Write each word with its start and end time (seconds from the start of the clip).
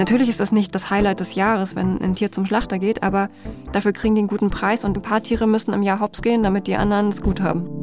Natürlich 0.00 0.30
ist 0.30 0.40
das 0.40 0.50
nicht 0.50 0.74
das 0.74 0.88
Highlight 0.88 1.20
des 1.20 1.34
Jahres, 1.34 1.76
wenn 1.76 2.00
ein 2.00 2.14
Tier 2.14 2.32
zum 2.32 2.46
Schlachter 2.46 2.78
geht, 2.78 3.02
aber 3.02 3.28
dafür 3.72 3.92
kriegen 3.92 4.14
die 4.14 4.20
einen 4.20 4.28
guten 4.28 4.48
Preis 4.48 4.86
und 4.86 4.96
ein 4.96 5.02
paar 5.02 5.22
Tiere 5.22 5.46
müssen 5.46 5.74
im 5.74 5.82
Jahr 5.82 6.00
hops 6.00 6.22
gehen, 6.22 6.42
damit 6.42 6.68
die 6.68 6.76
anderen 6.76 7.08
es 7.08 7.20
gut 7.20 7.42
haben. 7.42 7.82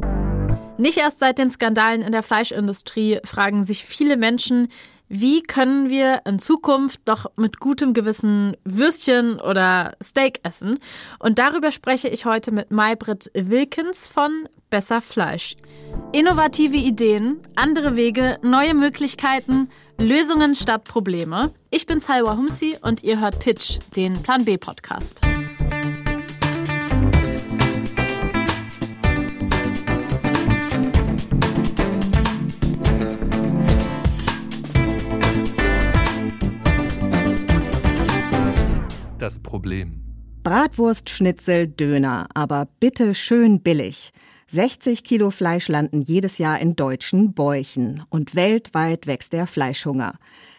Nicht 0.78 0.98
erst 0.98 1.20
seit 1.20 1.38
den 1.38 1.48
Skandalen 1.48 2.02
in 2.02 2.10
der 2.10 2.24
Fleischindustrie 2.24 3.20
fragen 3.22 3.62
sich 3.62 3.84
viele 3.84 4.16
Menschen, 4.16 4.66
wie 5.06 5.44
können 5.44 5.90
wir 5.90 6.22
in 6.26 6.40
Zukunft 6.40 7.02
doch 7.04 7.26
mit 7.36 7.60
gutem 7.60 7.94
Gewissen 7.94 8.56
Würstchen 8.64 9.38
oder 9.38 9.92
Steak 10.02 10.40
essen? 10.42 10.80
Und 11.20 11.38
darüber 11.38 11.70
spreche 11.70 12.08
ich 12.08 12.24
heute 12.24 12.50
mit 12.50 12.72
Maybrit 12.72 13.30
Wilkins 13.32 14.08
von 14.08 14.48
Besser 14.70 15.00
Fleisch. 15.00 15.54
Innovative 16.12 16.76
Ideen, 16.76 17.38
andere 17.54 17.94
Wege, 17.94 18.38
neue 18.42 18.74
Möglichkeiten, 18.74 19.68
Lösungen 20.00 20.54
statt 20.54 20.84
Probleme. 20.84 21.50
Ich 21.70 21.84
bin 21.84 21.98
Salwa 21.98 22.36
Humsi 22.36 22.76
und 22.82 23.02
ihr 23.02 23.20
hört 23.20 23.40
Pitch, 23.40 23.80
den 23.96 24.14
Plan 24.22 24.44
B 24.44 24.56
Podcast. 24.56 25.20
Das 39.18 39.40
Problem. 39.42 40.00
Bratwurst, 40.44 41.10
Schnitzel, 41.10 41.66
Döner, 41.66 42.28
aber 42.34 42.68
bitte 42.78 43.16
schön 43.16 43.62
billig. 43.62 44.12
60 44.50 45.04
Kilo 45.04 45.30
Fleisch 45.30 45.68
landen 45.68 46.00
jedes 46.00 46.38
Jahr 46.38 46.58
in 46.58 46.74
deutschen 46.74 47.34
Bäuchen 47.34 48.02
und 48.08 48.34
weltweit 48.34 49.06
wächst 49.06 49.34
der 49.34 49.46
Fleischhunger. 49.46 50.14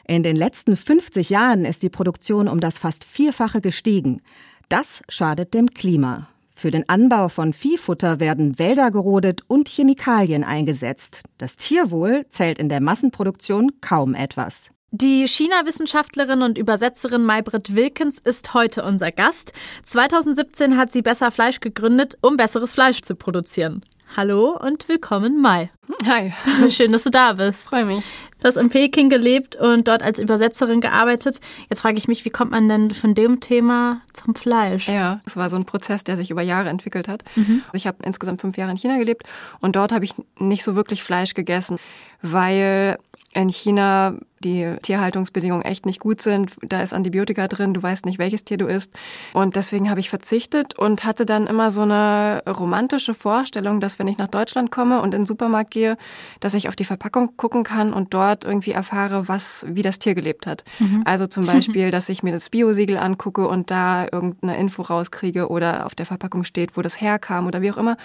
In 0.07 0.21
den 0.21 0.35
letzten 0.35 0.75
50 0.75 1.31
Jahren 1.31 1.65
ist 1.65 1.81
die 1.81 1.89
Produktion 1.89 2.48
um 2.48 2.59
das 2.59 2.77
fast 2.77 3.03
Vierfache 3.03 3.62
gestiegen. 3.62 4.21
Das 4.70 5.01
schadet 5.10 5.55
dem 5.55 5.67
Klima. 5.67 6.29
Für 6.55 6.70
den 6.70 6.87
Anbau 6.87 7.29
von 7.29 7.51
Viehfutter 7.51 8.20
werden 8.20 8.60
Wälder 8.60 8.91
gerodet 8.91 9.41
und 9.48 9.67
Chemikalien 9.67 10.43
eingesetzt. 10.43 11.23
Das 11.40 11.55
Tierwohl 11.55 12.26
zählt 12.29 12.60
in 12.60 12.70
der 12.70 12.82
Massenproduktion 12.82 13.82
kaum 13.82 14.13
etwas. 14.13 14.70
Die 14.91 15.27
China-Wissenschaftlerin 15.27 16.41
und 16.41 16.57
Übersetzerin 16.57 17.23
Maybrit 17.23 17.76
Wilkins 17.76 18.18
ist 18.18 18.55
heute 18.55 18.84
unser 18.84 19.12
Gast. 19.12 19.54
2017 19.84 20.77
hat 20.77 20.90
sie 20.90 21.04
Besser 21.04 21.29
Fleisch 21.29 21.59
gegründet, 21.59 22.18
um 22.21 22.37
besseres 22.37 22.73
Fleisch 22.73 23.04
zu 23.04 23.13
produzieren. 23.13 23.85
Hallo 24.17 24.57
und 24.60 24.90
willkommen, 24.90 25.40
Mai. 25.40 25.70
Hi. 26.07 26.34
Schön, 26.71 26.91
dass 26.91 27.04
du 27.04 27.12
da 27.12 27.34
bist. 27.34 27.65
Freue 27.65 27.85
mich. 27.85 28.04
Du 28.40 28.48
hast 28.48 28.55
in 28.55 28.70
Peking 28.70 29.10
gelebt 29.10 29.55
und 29.55 29.87
dort 29.87 30.01
als 30.01 30.17
Übersetzerin 30.17 30.82
gearbeitet. 30.82 31.40
Jetzt 31.70 31.82
frage 31.82 31.99
ich 31.99 32.07
mich, 32.07 32.26
wie 32.26 32.32
kommt 32.32 32.49
man 32.49 32.67
denn 32.67 32.90
von 32.90 33.13
dem 33.13 33.41
Thema 33.41 33.99
zum 34.13 34.34
Fleisch? 34.34 34.87
Ja, 34.87 35.21
es 35.27 35.37
war 35.37 35.51
so 35.51 35.57
ein 35.57 35.65
Prozess, 35.65 36.04
der 36.04 36.17
sich 36.17 36.32
über 36.32 36.41
Jahre 36.41 36.70
entwickelt 36.70 37.07
hat. 37.07 37.23
Mhm. 37.35 37.62
Ich 37.73 37.85
habe 37.85 37.98
insgesamt 38.04 38.41
fünf 38.41 38.57
Jahre 38.57 38.71
in 38.71 38.77
China 38.77 38.98
gelebt 38.98 39.27
und 39.60 39.76
dort 39.76 39.91
habe 39.91 40.05
ich 40.05 40.13
nicht 40.40 40.63
so 40.63 40.76
wirklich 40.76 41.04
Fleisch 41.04 41.35
gegessen, 41.35 41.77
weil 42.23 42.98
in 43.34 43.49
China 43.49 44.16
die 44.40 44.76
Tierhaltungsbedingungen 44.82 45.63
echt 45.63 45.85
nicht 45.85 45.99
gut 45.99 46.22
sind. 46.22 46.52
Da 46.62 46.82
ist 46.82 46.94
Antibiotika 46.94 47.48
drin, 47.48 47.74
du 47.74 47.84
weißt 47.84 48.05
nicht, 48.05 48.20
welches 48.20 48.46
Tier 48.46 48.58
du 48.58 48.68
isst. 48.68 48.98
Und 49.34 49.55
deswegen 49.55 49.90
habe 49.90 49.99
ich 49.99 50.10
verzichtet 50.10 50.80
und 50.80 51.04
hatte 51.04 51.26
dann 51.26 51.46
immer 51.46 51.72
so 51.72 51.82
eine 51.82 52.41
romantische 52.48 53.13
Vorstellung, 53.13 53.82
dass 53.82 54.00
wenn 54.00 54.07
ich 54.07 54.18
nach 54.18 54.27
Deutschland 54.27 54.72
komme 54.72 55.02
und 55.02 55.13
in 55.13 55.22
den 55.22 55.26
Supermarkt 55.26 55.72
gehe, 55.72 55.98
dass 56.40 56.54
ich 56.54 56.70
auf 56.70 56.76
die 56.76 56.85
Verpackung 56.85 57.35
gucken 57.35 57.63
kann 57.63 57.94
und 57.94 58.13
dort 58.13 58.46
irgendwie 58.46 58.72
erfahre, 58.72 59.27
was, 59.27 59.66
wie 59.70 59.82
das 59.82 60.00
Tier 60.00 60.16
gelebt 60.16 60.48
hat. 60.48 60.63
Mhm. 60.80 61.04
Also 61.05 61.27
zum 61.27 61.46
Beispiel, 61.48 61.91
dass 61.91 62.10
ich 62.10 62.24
mir 62.24 62.32
das 62.32 62.50
Biosiegel 62.50 62.98
angucke 62.98 63.48
und 63.48 63.72
da 63.72 64.07
irgendeine 64.12 64.57
Info 64.57 64.81
rauskriege 64.81 65.50
oder 65.50 65.85
auf 65.85 65.96
der 65.96 66.06
Verpackung 66.06 66.46
steht, 66.46 66.78
wo 66.78 66.81
das 66.81 67.02
herkam 67.02 67.46
oder 67.46 67.62
wie 67.62 67.72
auch 67.72 67.78
immer. 67.78 67.97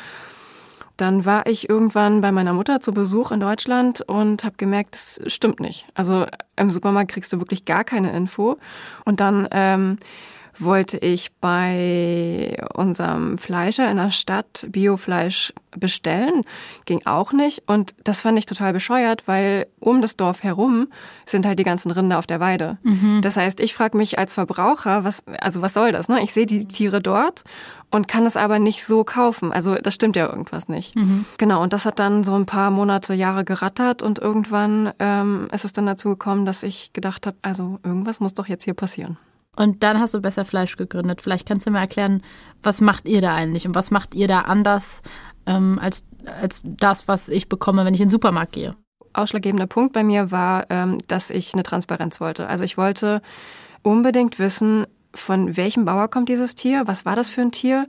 Dann 0.96 1.26
war 1.26 1.46
ich 1.46 1.68
irgendwann 1.68 2.20
bei 2.20 2.30
meiner 2.30 2.52
Mutter 2.52 2.80
zu 2.80 2.92
Besuch 2.94 3.32
in 3.32 3.40
Deutschland 3.40 4.00
und 4.02 4.44
habe 4.44 4.56
gemerkt, 4.56 4.94
das 4.94 5.20
stimmt 5.26 5.60
nicht. 5.60 5.86
Also 5.94 6.26
im 6.56 6.70
Supermarkt 6.70 7.10
kriegst 7.10 7.32
du 7.32 7.40
wirklich 7.40 7.64
gar 7.64 7.84
keine 7.84 8.12
Info. 8.12 8.58
Und 9.04 9.20
dann 9.20 9.48
ähm, 9.50 9.98
wollte 10.58 10.98
ich 10.98 11.32
bei 11.40 12.56
unserem 12.74 13.38
Fleischer 13.38 13.90
in 13.90 13.96
der 13.96 14.10
Stadt 14.10 14.66
Biofleisch 14.68 15.52
bestellen. 15.76 16.44
Ging 16.84 17.04
auch 17.04 17.32
nicht. 17.32 17.62
Und 17.66 17.94
das 18.04 18.20
fand 18.20 18.38
ich 18.38 18.46
total 18.46 18.72
bescheuert, 18.72 19.24
weil 19.26 19.66
um 19.80 20.00
das 20.00 20.16
Dorf 20.16 20.42
herum 20.42 20.88
sind 21.26 21.46
halt 21.46 21.58
die 21.58 21.64
ganzen 21.64 21.90
Rinder 21.90 22.18
auf 22.18 22.26
der 22.26 22.40
Weide. 22.40 22.78
Mhm. 22.82 23.20
Das 23.22 23.36
heißt, 23.36 23.60
ich 23.60 23.74
frage 23.74 23.96
mich 23.96 24.18
als 24.18 24.34
Verbraucher, 24.34 25.04
was, 25.04 25.22
also 25.40 25.62
was 25.62 25.74
soll 25.74 25.92
das? 25.92 26.08
Ne? 26.08 26.22
Ich 26.22 26.32
sehe 26.32 26.46
die 26.46 26.66
Tiere 26.66 27.00
dort 27.00 27.44
und 27.90 28.08
kann 28.08 28.26
es 28.26 28.36
aber 28.36 28.58
nicht 28.58 28.84
so 28.84 29.04
kaufen. 29.04 29.52
Also 29.52 29.74
das 29.76 29.94
stimmt 29.94 30.16
ja 30.16 30.28
irgendwas 30.28 30.68
nicht. 30.68 30.96
Mhm. 30.96 31.24
Genau, 31.38 31.62
und 31.62 31.72
das 31.72 31.86
hat 31.86 31.98
dann 31.98 32.24
so 32.24 32.34
ein 32.34 32.46
paar 32.46 32.70
Monate, 32.70 33.14
Jahre 33.14 33.44
gerattert 33.44 34.02
und 34.02 34.18
irgendwann 34.18 34.92
ähm, 34.98 35.48
ist 35.52 35.64
es 35.64 35.72
dann 35.72 35.86
dazu 35.86 36.10
gekommen, 36.10 36.46
dass 36.46 36.62
ich 36.62 36.92
gedacht 36.92 37.26
habe, 37.26 37.36
also 37.42 37.78
irgendwas 37.82 38.20
muss 38.20 38.34
doch 38.34 38.48
jetzt 38.48 38.64
hier 38.64 38.74
passieren. 38.74 39.16
Und 39.56 39.82
dann 39.82 39.98
hast 40.00 40.14
du 40.14 40.20
besser 40.20 40.44
Fleisch 40.44 40.76
gegründet. 40.76 41.20
Vielleicht 41.20 41.46
kannst 41.46 41.66
du 41.66 41.70
mir 41.70 41.78
erklären, 41.78 42.22
was 42.62 42.80
macht 42.80 43.08
ihr 43.08 43.20
da 43.20 43.34
eigentlich 43.34 43.66
und 43.66 43.74
was 43.74 43.90
macht 43.90 44.14
ihr 44.14 44.28
da 44.28 44.42
anders 44.42 45.02
ähm, 45.46 45.78
als, 45.80 46.04
als 46.40 46.62
das, 46.64 47.08
was 47.08 47.28
ich 47.28 47.48
bekomme, 47.48 47.84
wenn 47.84 47.94
ich 47.94 48.00
in 48.00 48.06
den 48.06 48.12
Supermarkt 48.12 48.52
gehe? 48.52 48.74
Ausschlaggebender 49.12 49.66
Punkt 49.66 49.92
bei 49.92 50.02
mir 50.02 50.30
war, 50.30 50.66
ähm, 50.70 50.98
dass 51.06 51.30
ich 51.30 51.54
eine 51.54 51.62
Transparenz 51.62 52.20
wollte. 52.20 52.48
Also 52.48 52.64
ich 52.64 52.76
wollte 52.76 53.22
unbedingt 53.82 54.38
wissen, 54.38 54.86
von 55.14 55.56
welchem 55.56 55.84
Bauer 55.84 56.08
kommt 56.08 56.28
dieses 56.28 56.56
Tier, 56.56 56.86
was 56.86 57.04
war 57.04 57.14
das 57.14 57.28
für 57.28 57.42
ein 57.42 57.52
Tier, 57.52 57.86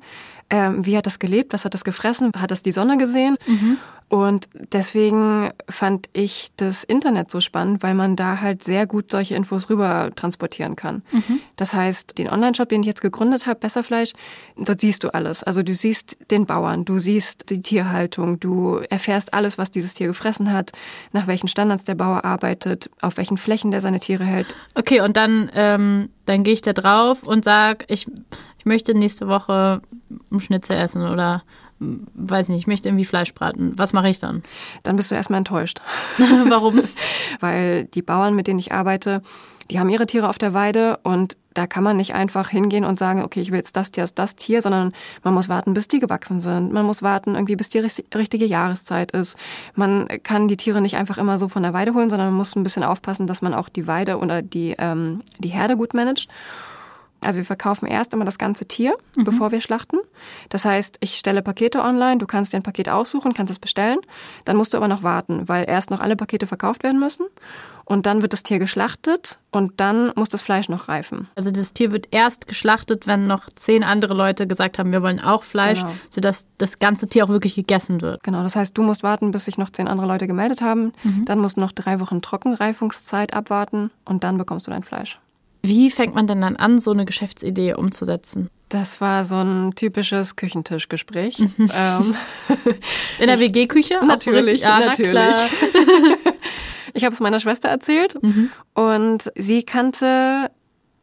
ähm, 0.52 0.86
wie 0.86 0.96
hat 0.96 1.08
das 1.08 1.18
gelebt, 1.18 1.54
was 1.54 1.66
hat 1.66 1.74
das 1.74 1.84
gefressen, 1.84 2.32
hat 2.38 2.52
das 2.52 2.62
die 2.62 2.72
Sonne 2.72 2.98
gesehen. 2.98 3.38
Mhm. 3.48 3.78
Und 4.08 4.48
deswegen 4.72 5.50
fand 5.68 6.10
ich 6.14 6.50
das 6.58 6.84
Internet 6.84 7.32
so 7.32 7.40
spannend, 7.40 7.82
weil 7.82 7.96
man 7.96 8.16
da 8.16 8.40
halt 8.40 8.64
sehr 8.64 8.86
gut 8.86 9.10
solche 9.10 9.34
Infos 9.34 9.68
rüber 9.70 10.12
transportieren 10.16 10.76
kann. 10.76 11.02
Mhm. 11.12 11.40
Das 11.56 11.74
heißt, 11.74 12.18
den 12.20 12.30
Online-Shop, 12.30 12.70
den 12.70 12.82
ich 12.82 12.88
jetzt 12.88 13.02
gegründet 13.02 13.48
habe, 13.48 13.60
Besserfleisch, 13.60 14.14
dort 14.58 14.80
siehst 14.80 15.04
du 15.04 15.14
alles. 15.14 15.44
Also 15.44 15.64
du 15.64 15.74
siehst 15.74 16.18
den 16.30 16.46
Bauern, 16.46 16.86
du 16.86 17.00
siehst 17.00 17.50
die 17.50 17.62
Tierhaltung, 17.62 18.40
du 18.40 18.78
erfährst 18.90 19.34
alles, 19.34 19.58
was 19.58 19.72
dieses 19.72 19.96
Tier 19.96 20.08
gefressen 20.08 20.52
hat, 20.52 20.72
nach 21.12 21.26
welchen 21.26 21.48
Standards 21.48 21.86
der 21.86 21.96
Bauer 21.96 22.24
arbeitet, 22.26 22.92
auf 23.02 23.18
welchen 23.18 23.38
Flächen 23.38 23.72
der 23.72 23.82
seine 23.82 24.00
Tiere 24.00 24.24
hält. 24.24 24.54
Okay, 24.76 25.02
und 25.02 25.18
dann, 25.18 25.50
ähm, 25.56 26.10
dann 26.28 26.44
gehe 26.44 26.54
ich 26.54 26.62
da 26.62 26.74
drauf 26.74 27.24
und 27.24 27.44
sag, 27.44 27.86
ich, 27.90 28.08
ich 28.60 28.66
möchte 28.66 28.94
nächste 28.94 29.28
Woche 29.28 29.82
einen 30.30 30.40
Schnitzel 30.42 30.78
essen 30.78 31.08
oder 31.08 31.44
weiß 31.80 32.50
nicht, 32.50 32.60
ich 32.60 32.68
möchte 32.68 32.90
irgendwie 32.90 33.06
Fleisch 33.06 33.34
braten. 33.34 33.74
Was 33.78 33.94
mache 33.94 34.10
ich 34.10 34.20
dann? 34.20 34.44
Dann 34.84 34.96
bist 34.96 35.12
du 35.12 35.16
erstmal 35.16 35.40
enttäuscht. 35.40 35.82
Warum? 36.18 36.82
Weil 37.40 37.86
die 37.86 38.02
Bauern, 38.02 38.36
mit 38.36 38.48
denen 38.48 38.60
ich 38.60 38.72
arbeite, 38.72 39.22
die 39.72 39.80
haben 39.80 39.90
ihre 39.90 40.06
Tiere 40.06 40.30
auf 40.30 40.38
der 40.38 40.54
Weide 40.54 41.00
und 41.04 41.38
da 41.56 41.68
kann 41.68 41.84
man 41.84 41.98
nicht 41.98 42.14
einfach 42.14 42.50
hingehen 42.50 42.84
und 42.84 43.00
sagen, 43.00 43.24
okay, 43.24 43.40
ich 43.40 43.52
will 43.52 43.58
jetzt 43.58 43.78
das 43.78 43.90
Tier, 43.90 44.06
das 44.14 44.36
Tier, 44.36 44.62
sondern 44.62 44.92
man 45.24 45.34
muss 45.34 45.50
warten, 45.50 45.74
bis 45.74 45.88
die 45.88 46.00
gewachsen 46.00 46.40
sind. 46.40 46.72
Man 46.74 46.86
muss 46.86 47.02
warten, 47.02 47.34
irgendwie, 47.34 47.56
bis 47.56 47.70
die 47.70 47.80
richtige 47.80 48.46
Jahreszeit 48.46 49.12
ist. 49.12 49.38
Man 49.74 50.08
kann 50.24 50.50
die 50.50 50.58
Tiere 50.58 50.82
nicht 50.82 50.98
einfach 50.98 51.18
immer 51.18 51.38
so 51.38 51.48
von 51.48 51.64
der 51.64 51.74
Weide 51.74 51.94
holen, 51.94 52.10
sondern 52.10 52.28
man 52.28 52.38
muss 52.38 52.56
ein 52.56 52.64
bisschen 52.64 52.84
aufpassen, 52.84 53.26
dass 53.26 53.42
man 53.42 53.54
auch 53.54 53.70
die 53.70 53.88
Weide 53.88 54.18
oder 54.18 54.42
die, 54.42 54.76
ähm, 54.78 55.22
die 55.40 55.50
Herde 55.50 55.78
gut 55.78 55.94
managt. 55.94 56.30
Also 57.26 57.38
wir 57.38 57.46
verkaufen 57.46 57.88
erst 57.88 58.14
immer 58.14 58.26
das 58.26 58.38
ganze 58.38 58.66
Tier, 58.66 58.96
mhm. 59.16 59.24
bevor 59.24 59.52
wir 59.52 59.62
schlachten. 59.62 59.98
Das 60.50 60.66
heißt, 60.66 60.98
ich 61.00 61.16
stelle 61.16 61.42
Pakete 61.42 61.82
online, 61.82 62.18
du 62.18 62.28
kannst 62.28 62.54
dir 62.54 62.58
ein 62.58 62.64
Paket 62.64 62.90
aussuchen, 62.90 63.34
kannst 63.34 63.52
es 63.52 63.60
bestellen. 63.60 64.00
Dann 64.46 64.58
musst 64.58 64.74
du 64.74 64.78
aber 64.78 64.88
noch 64.88 65.04
warten, 65.04 65.48
weil 65.50 65.66
erst 65.68 65.92
noch 65.92 66.00
alle 66.00 66.16
Pakete 66.16 66.48
verkauft 66.48 66.84
werden 66.84 67.00
müssen. 67.00 67.26
Und 67.86 68.08
dann 68.08 68.24
wird 68.24 68.34
das 68.34 68.42
Tier 68.42 68.58
geschlachtet 68.58 69.38
und 69.52 69.80
dann 69.80 70.12
muss 70.16 70.30
das 70.30 70.42
Fleisch 70.42 70.70
noch 70.70 70.90
reifen. 70.90 71.28
Also 71.36 71.52
das 71.52 71.72
Tier 71.72 71.92
wird 71.92 72.08
erst 72.10 72.48
geschlachtet, 72.48 73.06
wenn 73.06 73.28
noch 73.28 73.48
zehn 73.54 73.84
andere 73.84 74.16
Leute 74.16 74.48
gesagt 74.48 74.80
haben, 74.80 74.92
wir 74.92 75.04
wollen 75.04 75.20
auch 75.20 75.44
Fleisch, 75.44 75.82
genau. 75.82 75.94
sodass 76.10 76.48
das 76.58 76.80
ganze 76.80 77.06
Tier 77.08 77.26
auch 77.26 77.30
wirklich 77.30 77.54
gegessen 77.54 78.02
wird. 78.02 78.24
Genau, 78.24 78.42
das 78.42 78.56
heißt, 78.56 78.76
du 78.76 78.82
musst 78.82 79.04
warten, 79.04 79.30
bis 79.30 79.46
sich 79.46 79.60
noch 79.60 79.70
zehn 79.70 79.88
andere 79.88 80.08
Leute 80.08 80.26
gemeldet 80.26 80.62
haben. 80.62 80.94
Mhm. 81.04 81.26
Dann 81.26 81.38
musst 81.38 81.58
du 81.58 81.62
noch 81.62 81.72
drei 81.72 82.00
Wochen 82.00 82.24
Trockenreifungszeit 82.24 83.36
abwarten 83.36 83.92
und 84.04 84.24
dann 84.24 84.40
bekommst 84.40 84.66
du 84.66 84.72
dein 84.72 84.84
Fleisch. 84.84 85.20
Wie 85.68 85.92
fängt 85.92 86.16
man 86.16 86.28
denn 86.28 86.42
dann 86.42 86.56
an, 86.56 86.80
so 86.80 86.92
eine 86.92 87.06
Geschäftsidee 87.06 87.74
umzusetzen? 87.74 88.50
Das 88.70 89.00
war 89.02 89.24
so 89.26 89.36
ein 89.36 89.74
typisches 89.76 90.36
Küchentischgespräch. 90.36 91.40
Mhm. 91.40 91.54
Ähm, 91.76 92.16
In 93.20 93.28
der 93.28 93.40
WG-Küche? 93.40 94.06
Natürlich, 94.06 94.62
ja, 94.62 94.80
natürlich. 94.80 95.36
ich 96.94 97.04
habe 97.04 97.14
es 97.14 97.20
meiner 97.20 97.40
Schwester 97.40 97.70
erzählt 97.70 98.22
mhm. 98.22 98.52
und 98.74 99.32
sie 99.36 99.64
kannte 99.64 100.52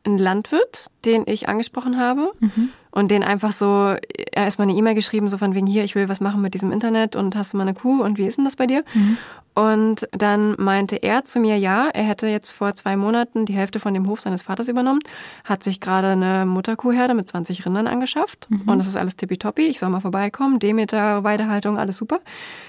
einen 0.04 0.18
Landwirt, 0.18 0.86
den 1.04 1.24
ich 1.26 1.48
angesprochen 1.48 1.98
habe. 1.98 2.32
Mhm. 2.40 2.70
Und 2.94 3.10
den 3.10 3.22
einfach 3.22 3.52
so, 3.52 3.96
er 4.32 4.46
ist 4.46 4.58
mal 4.58 4.64
eine 4.64 4.74
E-Mail 4.74 4.94
geschrieben, 4.94 5.30
so 5.30 5.38
von 5.38 5.54
wegen 5.54 5.66
hier, 5.66 5.82
ich 5.82 5.94
will 5.94 6.10
was 6.10 6.20
machen 6.20 6.42
mit 6.42 6.52
diesem 6.52 6.70
Internet 6.72 7.16
und 7.16 7.34
hast 7.34 7.54
du 7.54 7.56
mal 7.56 7.62
eine 7.62 7.72
Kuh 7.72 8.02
und 8.02 8.18
wie 8.18 8.26
ist 8.26 8.36
denn 8.36 8.44
das 8.44 8.56
bei 8.56 8.66
dir? 8.66 8.84
Mhm. 8.92 9.16
Und 9.54 10.08
dann 10.12 10.54
meinte 10.58 10.96
er 10.96 11.24
zu 11.24 11.38
mir, 11.38 11.58
ja, 11.58 11.88
er 11.88 12.04
hätte 12.04 12.26
jetzt 12.26 12.52
vor 12.52 12.74
zwei 12.74 12.96
Monaten 12.96 13.44
die 13.44 13.52
Hälfte 13.52 13.80
von 13.80 13.92
dem 13.92 14.08
Hof 14.08 14.20
seines 14.20 14.42
Vaters 14.42 14.68
übernommen, 14.68 15.00
hat 15.44 15.62
sich 15.62 15.80
gerade 15.80 16.08
eine 16.08 16.46
Mutterkuhherde 16.46 17.12
mit 17.12 17.28
20 17.28 17.66
Rindern 17.66 17.86
angeschafft 17.86 18.48
mhm. 18.48 18.62
und 18.66 18.80
es 18.80 18.86
ist 18.86 18.96
alles 18.96 19.16
tippitoppi, 19.16 19.62
ich 19.62 19.78
soll 19.78 19.90
mal 19.90 20.00
vorbeikommen, 20.00 20.58
Demeter, 20.58 21.22
Weidehaltung, 21.22 21.78
alles 21.78 21.98
super. 21.98 22.20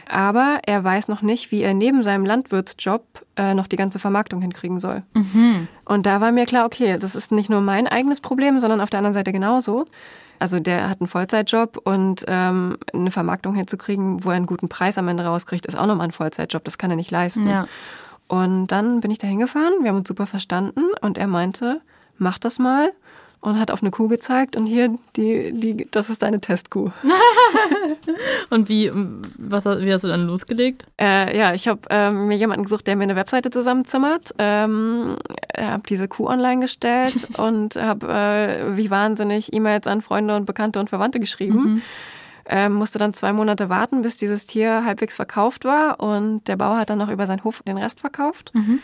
Aber 0.09 0.59
er 0.65 0.83
weiß 0.83 1.07
noch 1.07 1.21
nicht, 1.21 1.51
wie 1.51 1.61
er 1.61 1.73
neben 1.73 2.03
seinem 2.03 2.25
Landwirtsjob 2.25 3.03
äh, 3.37 3.53
noch 3.53 3.67
die 3.67 3.77
ganze 3.77 3.99
Vermarktung 3.99 4.41
hinkriegen 4.41 4.79
soll. 4.79 5.03
Mhm. 5.13 5.69
Und 5.85 6.05
da 6.05 6.19
war 6.19 6.33
mir 6.33 6.45
klar, 6.45 6.65
okay, 6.65 6.97
das 6.99 7.15
ist 7.15 7.31
nicht 7.31 7.49
nur 7.49 7.61
mein 7.61 7.87
eigenes 7.87 8.19
Problem, 8.19 8.59
sondern 8.59 8.81
auf 8.81 8.89
der 8.89 8.99
anderen 8.99 9.13
Seite 9.13 9.31
genauso. 9.31 9.85
Also 10.39 10.59
der 10.59 10.89
hat 10.89 10.99
einen 10.99 11.07
Vollzeitjob 11.07 11.77
und 11.83 12.25
ähm, 12.27 12.77
eine 12.93 13.11
Vermarktung 13.11 13.55
hinzukriegen, 13.55 14.23
wo 14.23 14.29
er 14.29 14.35
einen 14.35 14.45
guten 14.45 14.69
Preis 14.69 14.97
am 14.97 15.07
Ende 15.07 15.23
rauskriegt, 15.23 15.65
ist 15.65 15.77
auch 15.77 15.85
nochmal 15.85 16.07
ein 16.07 16.11
Vollzeitjob. 16.11 16.63
Das 16.63 16.77
kann 16.77 16.89
er 16.89 16.95
nicht 16.95 17.11
leisten. 17.11 17.47
Ja. 17.47 17.67
Und 18.27 18.67
dann 18.67 18.99
bin 19.01 19.11
ich 19.11 19.19
da 19.19 19.27
hingefahren, 19.27 19.73
wir 19.81 19.89
haben 19.89 19.97
uns 19.97 20.07
super 20.07 20.27
verstanden 20.27 20.81
und 21.01 21.17
er 21.17 21.27
meinte, 21.27 21.81
mach 22.17 22.39
das 22.39 22.57
mal 22.59 22.91
und 23.43 23.59
hat 23.59 23.71
auf 23.71 23.83
eine 23.83 23.91
Kuh 23.91 24.07
gezeigt 24.07 24.55
und 24.55 24.65
hier, 24.65 24.97
die, 25.17 25.51
die, 25.51 25.87
das 25.91 26.09
ist 26.09 26.23
deine 26.23 26.39
Testkuh. 26.39 26.91
und 28.49 28.69
wie, 28.69 28.89
was, 29.37 29.65
wie 29.65 29.91
hast 29.91 30.05
du 30.05 30.07
dann 30.07 30.25
losgelegt? 30.25 30.85
Äh, 30.99 31.37
ja, 31.37 31.53
ich 31.53 31.67
habe 31.67 31.81
ähm, 31.89 32.27
mir 32.27 32.37
jemanden 32.37 32.63
gesucht, 32.63 32.87
der 32.87 32.95
mir 32.95 33.03
eine 33.03 33.17
Webseite 33.17 33.51
zusammenzimmert, 33.51 34.33
ähm, 34.37 35.17
habe 35.57 35.83
diese 35.89 36.07
Kuh 36.07 36.27
online 36.27 36.61
gestellt 36.61 37.27
und 37.37 37.75
habe 37.75 38.07
äh, 38.07 38.77
wie 38.77 38.89
wahnsinnig 38.89 39.51
E-Mails 39.51 39.87
an 39.87 40.01
Freunde 40.01 40.37
und 40.37 40.45
Bekannte 40.45 40.79
und 40.79 40.89
Verwandte 40.89 41.19
geschrieben. 41.19 41.63
Mhm. 41.63 41.81
Ähm, 42.45 42.73
musste 42.73 42.97
dann 42.97 43.13
zwei 43.13 43.33
Monate 43.33 43.67
warten, 43.67 44.03
bis 44.03 44.15
dieses 44.15 44.45
Tier 44.45 44.85
halbwegs 44.85 45.17
verkauft 45.17 45.65
war 45.65 45.99
und 45.99 46.47
der 46.47 46.55
Bauer 46.55 46.77
hat 46.77 46.89
dann 46.89 46.97
noch 46.97 47.09
über 47.09 47.27
seinen 47.27 47.43
Hof 47.43 47.61
den 47.63 47.77
Rest 47.77 47.99
verkauft. 47.99 48.51
Mhm. 48.53 48.79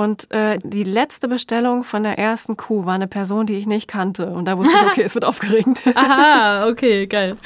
Und 0.00 0.30
äh, 0.30 0.58
die 0.62 0.82
letzte 0.82 1.28
Bestellung 1.28 1.84
von 1.84 2.02
der 2.02 2.18
ersten 2.18 2.56
Kuh 2.56 2.86
war 2.86 2.94
eine 2.94 3.06
Person, 3.06 3.44
die 3.44 3.58
ich 3.58 3.66
nicht 3.66 3.86
kannte. 3.86 4.30
Und 4.30 4.46
da 4.46 4.56
wusste 4.56 4.74
ich, 4.74 4.90
okay, 4.90 5.02
es 5.04 5.14
wird 5.14 5.26
aufgeregt. 5.26 5.82
Aha, 5.94 6.68
okay, 6.68 7.06
geil. 7.06 7.36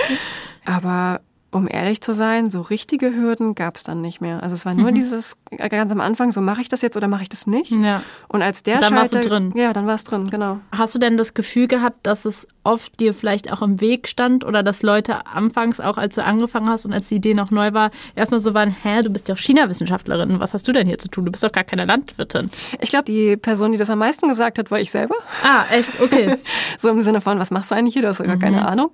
Aber 0.65 1.21
um 1.51 1.67
ehrlich 1.69 2.01
zu 2.01 2.15
sein, 2.15 2.51
so 2.51 2.61
richtige 2.61 3.13
Hürden 3.13 3.57
gab 3.57 3.77
es 3.77 3.83
dann 3.83 4.01
nicht 4.01 4.21
mehr. 4.21 4.41
Also 4.41 4.55
es 4.55 4.65
war 4.65 4.75
nur 4.75 4.93
mhm. 4.93 4.95
dieses 4.95 5.37
ganz 5.69 5.91
am 5.91 6.01
Anfang, 6.01 6.31
so 6.31 6.41
mache 6.41 6.61
ich 6.61 6.69
das 6.69 6.81
jetzt 6.81 6.97
oder 6.97 7.09
mache 7.09 7.25
ich 7.25 7.29
das 7.29 7.49
nicht. 7.49 7.73
Ja. 7.73 8.05
Und 8.29 8.43
als 8.43 8.63
der 8.63 8.79
dann 8.79 8.91
Schalter, 8.91 9.01
warst 9.01 9.15
du 9.15 9.29
drin. 9.29 9.53
Ja, 9.57 9.73
dann 9.73 9.89
war 9.89 9.97
es 9.97 10.05
drin, 10.05 10.31
genau. 10.31 10.61
Hast 10.71 10.95
du 10.95 11.01
denn 11.01 11.17
das 11.17 11.35
Gefühl 11.35 11.67
gehabt, 11.67 12.07
dass 12.07 12.25
es 12.25 12.47
oft 12.65 12.99
dir 13.01 13.15
vielleicht 13.15 13.53
auch 13.53 13.63
im 13.63 13.81
Weg 13.81 14.09
stand 14.09 14.45
oder 14.45 14.63
dass 14.63 14.83
Leute 14.83 15.27
anfangs 15.27 15.81
auch, 15.81 15.99
als 15.99 16.15
du 16.17 16.25
angefangen 16.25 16.69
hast 16.69 16.87
und 16.87 16.93
als 16.93 17.09
die 17.09 17.17
Idee 17.17 17.35
noch 17.35 17.51
neu 17.51 17.73
war, 17.73 17.91
erstmal 18.15 18.41
so 18.41 18.55
waren, 18.55 18.75
hä, 18.83 19.03
du 19.03 19.11
bist 19.11 19.29
ja 19.29 19.35
auch 19.35 19.39
China-Wissenschaftlerin, 19.39 20.41
was 20.41 20.55
hast 20.55 20.67
du 20.67 20.73
denn 20.73 20.87
hier 20.87 20.99
zu 20.99 21.09
tun? 21.09 21.25
Du 21.25 21.31
bist 21.31 21.45
doch 21.45 21.53
gar 21.53 21.65
keine 21.65 21.85
Landwirtin. 21.85 22.51
Ich 22.81 22.91
glaube, 22.91 23.05
die 23.05 23.37
Person, 23.37 23.73
die 23.73 23.79
das 23.79 23.91
am 23.91 23.99
meisten 23.99 24.29
gesagt 24.29 24.59
hat, 24.59 24.71
war 24.71 24.81
ich 24.81 24.91
selber. 24.91 25.15
Ah, 25.43 25.65
echt? 25.71 26.01
Okay. 26.01 26.37
so 26.79 26.89
im 26.89 27.01
Sinne 27.01 27.21
von, 27.21 27.39
was 27.39 27.51
machst 27.51 27.71
du 27.71 27.75
eigentlich 27.75 27.95
hier? 27.95 28.03
Du 28.03 28.09
hast 28.09 28.19
gar 28.19 28.37
mhm. 28.37 28.41
keine 28.41 28.67
Ahnung. 28.67 28.91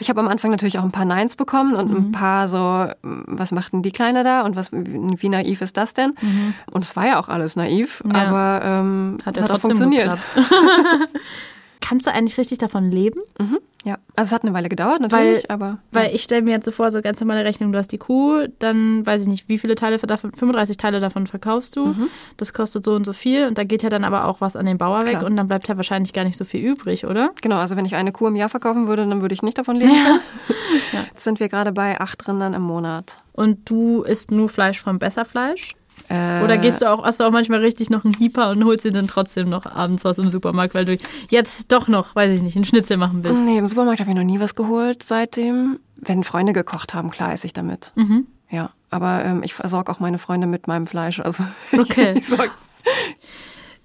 Ich 0.00 0.08
habe 0.08 0.20
am 0.20 0.28
Anfang 0.28 0.50
natürlich 0.50 0.78
auch 0.78 0.84
ein 0.84 0.92
paar 0.92 1.04
Neins 1.04 1.36
bekommen 1.36 1.74
und 1.74 1.90
mhm. 1.90 1.96
ein 1.96 2.12
paar 2.12 2.48
so 2.48 2.88
was 3.02 3.52
macht 3.52 3.72
denn 3.72 3.82
die 3.82 3.92
Kleine 3.92 4.24
da 4.24 4.42
und 4.42 4.56
was, 4.56 4.70
wie 4.72 5.28
naiv 5.28 5.60
ist 5.62 5.76
das 5.76 5.94
denn? 5.94 6.14
Mhm. 6.20 6.54
Und 6.70 6.84
es 6.84 6.96
war 6.96 7.06
ja 7.06 7.18
auch 7.18 7.28
alles 7.28 7.56
naiv, 7.56 8.02
ja. 8.06 8.26
aber 8.26 8.64
ähm, 8.64 9.18
hat, 9.24 9.40
hat 9.40 9.50
auch 9.50 9.60
funktioniert. 9.60 10.16
Kannst 11.84 12.06
du 12.06 12.12
eigentlich 12.12 12.38
richtig 12.38 12.56
davon 12.56 12.90
leben? 12.90 13.20
Mhm. 13.38 13.58
Ja, 13.84 13.98
also 14.16 14.30
es 14.30 14.32
hat 14.32 14.42
eine 14.42 14.54
Weile 14.54 14.70
gedauert 14.70 15.02
natürlich, 15.02 15.42
weil, 15.42 15.54
aber. 15.54 15.78
Weil 15.92 16.06
ja. 16.06 16.14
ich 16.14 16.22
stelle 16.22 16.40
mir 16.40 16.52
jetzt 16.52 16.64
so 16.64 16.70
vor, 16.70 16.90
so 16.90 17.02
ganz 17.02 17.20
normale 17.20 17.44
Rechnung, 17.44 17.72
du 17.72 17.78
hast 17.78 17.92
die 17.92 17.98
Kuh, 17.98 18.46
dann 18.58 19.04
weiß 19.06 19.20
ich 19.20 19.26
nicht, 19.26 19.50
wie 19.50 19.58
viele 19.58 19.74
Teile 19.74 19.98
davon, 19.98 20.32
35 20.32 20.78
Teile 20.78 21.00
davon 21.00 21.26
verkaufst 21.26 21.76
du. 21.76 21.88
Mhm. 21.88 22.08
Das 22.38 22.54
kostet 22.54 22.86
so 22.86 22.94
und 22.94 23.04
so 23.04 23.12
viel 23.12 23.46
und 23.46 23.58
da 23.58 23.64
geht 23.64 23.82
ja 23.82 23.90
dann 23.90 24.04
aber 24.04 24.24
auch 24.24 24.40
was 24.40 24.56
an 24.56 24.64
den 24.64 24.78
Bauer 24.78 25.02
weg 25.02 25.18
Klar. 25.18 25.24
und 25.24 25.36
dann 25.36 25.46
bleibt 25.46 25.68
ja 25.68 25.76
wahrscheinlich 25.76 26.14
gar 26.14 26.24
nicht 26.24 26.38
so 26.38 26.46
viel 26.46 26.64
übrig, 26.64 27.04
oder? 27.04 27.32
Genau, 27.42 27.56
also 27.56 27.76
wenn 27.76 27.84
ich 27.84 27.94
eine 27.94 28.12
Kuh 28.12 28.28
im 28.28 28.36
Jahr 28.36 28.48
verkaufen 28.48 28.88
würde, 28.88 29.06
dann 29.06 29.20
würde 29.20 29.34
ich 29.34 29.42
nicht 29.42 29.58
davon 29.58 29.76
leben 29.76 29.92
ja. 29.92 30.20
ja. 30.92 31.04
Jetzt 31.10 31.24
sind 31.24 31.38
wir 31.38 31.50
gerade 31.50 31.72
bei 31.72 32.00
acht 32.00 32.26
Rindern 32.26 32.54
im 32.54 32.62
Monat. 32.62 33.20
Und 33.32 33.68
du 33.68 34.04
isst 34.04 34.30
nur 34.30 34.48
Fleisch 34.48 34.80
vom 34.80 34.98
Besserfleisch? 34.98 35.74
Äh, 36.08 36.42
Oder 36.42 36.58
gehst 36.58 36.82
du 36.82 36.90
auch, 36.90 37.04
hast 37.04 37.20
du 37.20 37.24
auch 37.24 37.30
manchmal 37.30 37.60
richtig 37.60 37.90
noch 37.90 38.04
einen 38.04 38.14
Hieper 38.14 38.50
und 38.50 38.64
holst 38.64 38.84
dir 38.84 38.92
dann 38.92 39.08
trotzdem 39.08 39.48
noch 39.48 39.66
abends 39.66 40.04
was 40.04 40.18
im 40.18 40.28
Supermarkt, 40.28 40.74
weil 40.74 40.84
du 40.84 40.98
jetzt 41.30 41.72
doch 41.72 41.88
noch, 41.88 42.14
weiß 42.14 42.36
ich 42.36 42.42
nicht, 42.42 42.56
einen 42.56 42.64
Schnitzel 42.64 42.96
machen 42.96 43.24
willst? 43.24 43.40
Nee, 43.44 43.58
im 43.58 43.66
Supermarkt 43.66 44.00
habe 44.00 44.10
ich 44.10 44.16
noch 44.16 44.24
nie 44.24 44.40
was 44.40 44.54
geholt 44.54 45.02
seitdem. 45.02 45.78
Wenn 45.96 46.22
Freunde 46.22 46.52
gekocht 46.52 46.94
haben, 46.94 47.10
klar 47.10 47.32
esse 47.32 47.46
ich 47.46 47.52
damit. 47.52 47.92
Mhm. 47.94 48.26
Ja, 48.50 48.70
aber 48.90 49.24
ähm, 49.24 49.42
ich 49.42 49.54
versorge 49.54 49.90
auch 49.90 50.00
meine 50.00 50.18
Freunde 50.18 50.46
mit 50.46 50.68
meinem 50.68 50.86
Fleisch. 50.86 51.20
Also 51.20 51.42
okay. 51.78 52.14
ich 52.18 52.26
sorg, 52.26 52.50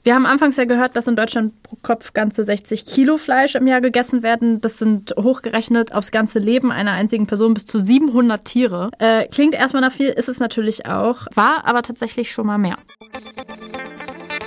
wir 0.10 0.16
haben 0.16 0.26
anfangs 0.26 0.58
ja 0.58 0.66
gehört, 0.66 0.96
dass 0.96 1.06
in 1.06 1.16
Deutschland 1.16 1.62
pro 1.62 1.78
Kopf 1.84 2.14
ganze 2.14 2.44
60 2.44 2.84
Kilo 2.88 3.18
Fleisch 3.18 3.54
im 3.54 3.68
Jahr 3.68 3.80
gegessen 3.80 4.24
werden. 4.24 4.60
Das 4.60 4.80
sind 4.80 5.14
hochgerechnet 5.16 5.94
aufs 5.94 6.10
ganze 6.10 6.40
Leben 6.40 6.72
einer 6.72 6.94
einzigen 6.94 7.28
Person 7.28 7.54
bis 7.54 7.68
zu 7.68 7.78
700 7.78 8.44
Tiere. 8.44 8.90
Äh, 8.98 9.28
klingt 9.28 9.54
erstmal 9.54 9.84
nach 9.84 9.92
viel, 9.92 10.08
ist 10.10 10.28
es 10.28 10.40
natürlich 10.40 10.88
auch, 10.88 11.28
war 11.36 11.64
aber 11.66 11.84
tatsächlich 11.84 12.32
schon 12.32 12.48
mal 12.48 12.58
mehr. 12.58 12.78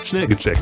Schnell 0.02 0.26
gecheckt. 0.26 0.58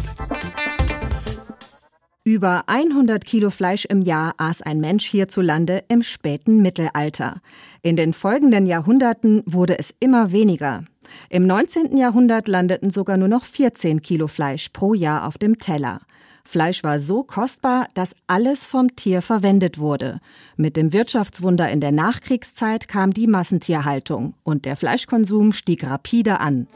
Über 2.23 2.65
100 2.67 3.25
Kilo 3.25 3.49
Fleisch 3.49 3.87
im 3.87 4.03
Jahr 4.03 4.35
aß 4.37 4.61
ein 4.61 4.81
Mensch 4.81 5.07
hierzulande 5.07 5.83
im 5.89 6.03
späten 6.03 6.61
Mittelalter. 6.61 7.41
In 7.81 7.97
den 7.97 8.13
folgenden 8.13 8.67
Jahrhunderten 8.67 9.43
wurde 9.47 9.79
es 9.79 9.95
immer 9.99 10.31
weniger. 10.31 10.85
Im 11.29 11.47
19. 11.47 11.97
Jahrhundert 11.97 12.49
landeten 12.49 12.91
sogar 12.91 13.17
nur 13.17 13.29
noch 13.29 13.45
14 13.45 14.03
Kilo 14.03 14.29
Fleisch 14.29 14.69
pro 14.71 14.95
Jahr 14.95 15.27
auf 15.27 15.39
dem 15.39 15.59
Teller. 15.59 16.01
Fleisch 16.45 16.83
war 16.83 16.99
so 16.99 17.23
kostbar, 17.23 17.89
dass 17.95 18.17
alles 18.27 18.67
vom 18.67 18.97
Tier 18.97 19.23
verwendet 19.23 19.79
wurde. 19.79 20.21
Mit 20.57 20.77
dem 20.77 20.93
Wirtschaftswunder 20.93 21.71
in 21.71 21.81
der 21.81 21.93
Nachkriegszeit 21.93 22.89
kam 22.89 23.13
die 23.13 23.27
Massentierhaltung 23.27 24.35
und 24.43 24.65
der 24.65 24.77
Fleischkonsum 24.77 25.53
stieg 25.53 25.85
rapide 25.85 26.41
an. 26.41 26.67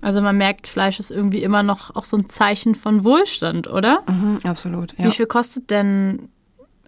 Also 0.00 0.20
man 0.20 0.36
merkt, 0.36 0.66
Fleisch 0.66 0.98
ist 0.98 1.10
irgendwie 1.10 1.42
immer 1.42 1.62
noch 1.62 1.96
auch 1.96 2.04
so 2.04 2.18
ein 2.18 2.28
Zeichen 2.28 2.74
von 2.74 3.04
Wohlstand, 3.04 3.68
oder? 3.68 4.02
Mhm, 4.06 4.40
absolut. 4.44 4.92
Ja. 4.98 5.06
Wie 5.06 5.10
viel 5.12 5.26
kostet 5.26 5.70
denn 5.70 6.28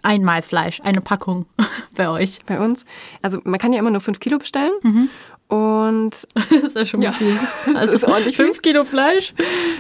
einmal 0.03 0.43
Fleisch, 0.43 0.81
eine 0.83 1.01
Packung 1.01 1.47
bei 1.97 2.09
euch? 2.09 2.41
Bei 2.47 2.61
uns? 2.61 2.85
Also 3.23 3.41
man 3.45 3.59
kann 3.59 3.73
ja 3.73 3.79
immer 3.79 3.91
nur 3.91 4.01
fünf 4.01 4.21
Kilo 4.21 4.39
bestellen. 4.39 4.73
Mhm. 4.83 5.09
Und 5.49 6.11
das 6.35 6.51
ist 6.51 6.77
ja 6.77 6.85
schon 6.87 7.01
mal 7.01 7.07
ja. 7.07 7.13
viel. 7.13 7.39
Also 7.75 7.75
das 7.75 8.03
ist 8.03 8.05
ordentlich 8.05 8.37
fünf 8.37 8.63
Kilo 8.63 8.85
Fleisch. 8.85 9.33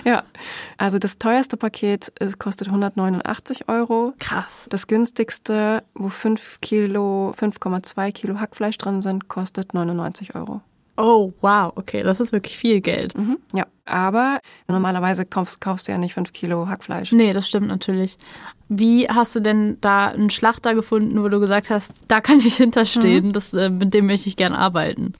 Ja. 0.05 0.23
Also 0.79 0.99
das 0.99 1.19
teuerste 1.19 1.57
Paket 1.57 2.13
kostet 2.39 2.69
189 2.69 3.69
Euro. 3.69 4.15
Krass. 4.19 4.67
Das 4.71 4.87
günstigste, 4.87 5.83
wo 5.95 6.09
fünf 6.09 6.61
Kilo, 6.61 7.35
5,2 7.39 8.13
Kilo 8.13 8.39
Hackfleisch 8.39 8.79
drin 8.79 9.01
sind, 9.01 9.29
kostet 9.29 9.75
99 9.75 10.35
Euro. 10.35 10.61
Oh, 10.97 11.33
wow, 11.41 11.73
okay, 11.77 12.03
das 12.03 12.21
ist 12.21 12.33
wirklich 12.33 12.57
viel 12.57 12.81
Geld. 12.81 13.17
Mhm, 13.17 13.39
ja, 13.53 13.67
aber 13.85 14.41
normalerweise 14.67 15.27
kaufst, 15.27 15.61
kaufst 15.61 15.89
du 15.89 15.93
ja 15.93 15.99
nicht 15.99 16.15
fünf 16.15 16.33
Kilo 16.33 16.69
Hackfleisch. 16.69 17.13
Nee, 17.13 17.33
das 17.33 17.49
stimmt 17.49 17.69
natürlich. 17.69 18.19
Wie 18.69 19.09
hast 19.09 19.37
du 19.37 19.41
denn 19.41 19.79
da 19.81 20.09
einen 20.09 20.31
Schlachter 20.31 20.75
gefunden, 20.75 21.23
wo 21.23 21.29
du 21.29 21.39
gesagt 21.39 21.71
hast, 21.71 21.93
da 22.09 22.21
kann 22.21 22.39
ich 22.39 22.57
hinterstehen, 22.57 23.27
mhm. 23.27 23.33
das, 23.33 23.53
äh, 23.53 23.69
mit 23.71 23.95
dem 23.95 24.07
möchte 24.07 24.29
ich 24.29 24.37
gern 24.37 24.55
arbeiten? 24.55 25.13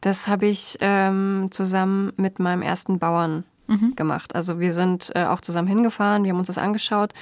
Das 0.00 0.28
habe 0.28 0.46
ich 0.46 0.76
ähm, 0.80 1.48
zusammen 1.50 2.12
mit 2.16 2.38
meinem 2.38 2.62
ersten 2.62 2.98
Bauern 2.98 3.44
mhm. 3.68 3.94
gemacht. 3.94 4.34
Also 4.34 4.58
wir 4.58 4.72
sind 4.72 5.12
äh, 5.14 5.24
auch 5.24 5.40
zusammen 5.40 5.68
hingefahren, 5.68 6.24
wir 6.24 6.30
haben 6.30 6.38
uns 6.38 6.48
das 6.48 6.58
angeschaut. 6.58 7.12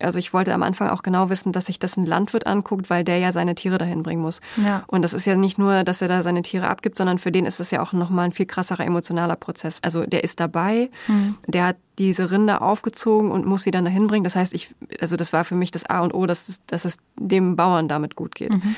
Also 0.00 0.18
ich 0.18 0.32
wollte 0.32 0.54
am 0.54 0.62
Anfang 0.62 0.88
auch 0.88 1.02
genau 1.02 1.28
wissen, 1.28 1.52
dass 1.52 1.66
sich 1.66 1.78
das 1.78 1.96
ein 1.96 2.06
Landwirt 2.06 2.46
anguckt, 2.46 2.88
weil 2.88 3.04
der 3.04 3.18
ja 3.18 3.32
seine 3.32 3.54
Tiere 3.54 3.78
dahin 3.78 4.02
bringen 4.02 4.22
muss. 4.22 4.40
Ja. 4.56 4.84
Und 4.86 5.02
das 5.02 5.12
ist 5.12 5.26
ja 5.26 5.34
nicht 5.36 5.58
nur, 5.58 5.82
dass 5.82 6.00
er 6.00 6.08
da 6.08 6.22
seine 6.22 6.42
Tiere 6.42 6.68
abgibt, 6.68 6.96
sondern 6.96 7.18
für 7.18 7.32
den 7.32 7.46
ist 7.46 7.60
das 7.60 7.70
ja 7.70 7.82
auch 7.82 7.92
nochmal 7.92 8.26
ein 8.26 8.32
viel 8.32 8.46
krasserer 8.46 8.84
emotionaler 8.86 9.36
Prozess. 9.36 9.80
Also 9.82 10.06
der 10.06 10.22
ist 10.24 10.40
dabei, 10.40 10.90
mhm. 11.08 11.36
der 11.46 11.66
hat 11.66 11.76
diese 11.98 12.30
Rinde 12.30 12.60
aufgezogen 12.60 13.32
und 13.32 13.44
muss 13.44 13.64
sie 13.64 13.72
dann 13.72 13.84
dahin 13.84 14.06
bringen. 14.06 14.24
Das 14.24 14.36
heißt, 14.36 14.54
ich, 14.54 14.74
also 15.00 15.16
das 15.16 15.32
war 15.32 15.44
für 15.44 15.56
mich 15.56 15.72
das 15.72 15.84
A 15.84 16.00
und 16.00 16.14
O, 16.14 16.26
dass 16.26 16.48
es, 16.48 16.64
dass 16.66 16.84
es 16.84 16.98
dem 17.16 17.56
Bauern 17.56 17.88
damit 17.88 18.14
gut 18.14 18.36
geht. 18.36 18.52
Mhm. 18.52 18.76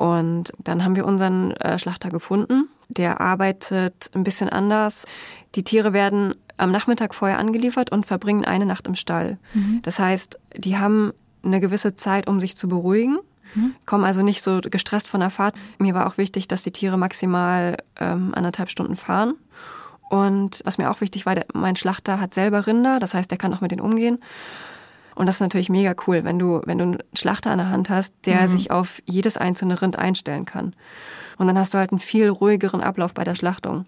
Und 0.00 0.54
dann 0.58 0.82
haben 0.82 0.96
wir 0.96 1.04
unseren 1.04 1.50
äh, 1.52 1.78
Schlachter 1.78 2.08
gefunden. 2.08 2.70
Der 2.88 3.20
arbeitet 3.20 4.10
ein 4.14 4.24
bisschen 4.24 4.48
anders. 4.48 5.04
Die 5.54 5.62
Tiere 5.62 5.92
werden 5.92 6.34
am 6.60 6.70
Nachmittag 6.70 7.14
vorher 7.14 7.38
angeliefert 7.38 7.90
und 7.90 8.06
verbringen 8.06 8.44
eine 8.44 8.66
Nacht 8.66 8.86
im 8.86 8.94
Stall. 8.94 9.38
Mhm. 9.54 9.80
Das 9.82 9.98
heißt, 9.98 10.38
die 10.56 10.76
haben 10.76 11.12
eine 11.42 11.60
gewisse 11.60 11.96
Zeit, 11.96 12.28
um 12.28 12.40
sich 12.40 12.56
zu 12.56 12.68
beruhigen, 12.68 13.18
mhm. 13.54 13.74
kommen 13.86 14.04
also 14.04 14.22
nicht 14.22 14.42
so 14.42 14.60
gestresst 14.62 15.08
von 15.08 15.20
der 15.20 15.30
Fahrt. 15.30 15.54
Mir 15.78 15.94
war 15.94 16.06
auch 16.06 16.18
wichtig, 16.18 16.48
dass 16.48 16.62
die 16.62 16.72
Tiere 16.72 16.98
maximal 16.98 17.76
ähm, 17.98 18.32
anderthalb 18.34 18.70
Stunden 18.70 18.96
fahren. 18.96 19.34
Und 20.10 20.60
was 20.64 20.76
mir 20.76 20.90
auch 20.90 21.00
wichtig 21.00 21.24
war, 21.24 21.34
der, 21.34 21.46
mein 21.54 21.76
Schlachter 21.76 22.20
hat 22.20 22.34
selber 22.34 22.66
Rinder, 22.66 22.98
das 22.98 23.14
heißt, 23.14 23.30
der 23.30 23.38
kann 23.38 23.54
auch 23.54 23.60
mit 23.60 23.70
denen 23.70 23.80
umgehen. 23.80 24.18
Und 25.14 25.26
das 25.26 25.36
ist 25.36 25.40
natürlich 25.40 25.68
mega 25.68 25.94
cool, 26.06 26.24
wenn 26.24 26.38
du, 26.38 26.62
wenn 26.64 26.78
du 26.78 26.84
einen 26.84 26.98
Schlachter 27.14 27.50
an 27.50 27.58
der 27.58 27.68
Hand 27.68 27.90
hast, 27.90 28.14
der 28.26 28.42
mhm. 28.42 28.46
sich 28.48 28.70
auf 28.70 29.02
jedes 29.06 29.36
einzelne 29.36 29.80
Rind 29.80 29.98
einstellen 29.98 30.46
kann. 30.46 30.74
Und 31.38 31.46
dann 31.46 31.58
hast 31.58 31.74
du 31.74 31.78
halt 31.78 31.90
einen 31.90 32.00
viel 32.00 32.28
ruhigeren 32.28 32.80
Ablauf 32.80 33.14
bei 33.14 33.24
der 33.24 33.34
Schlachtung. 33.34 33.86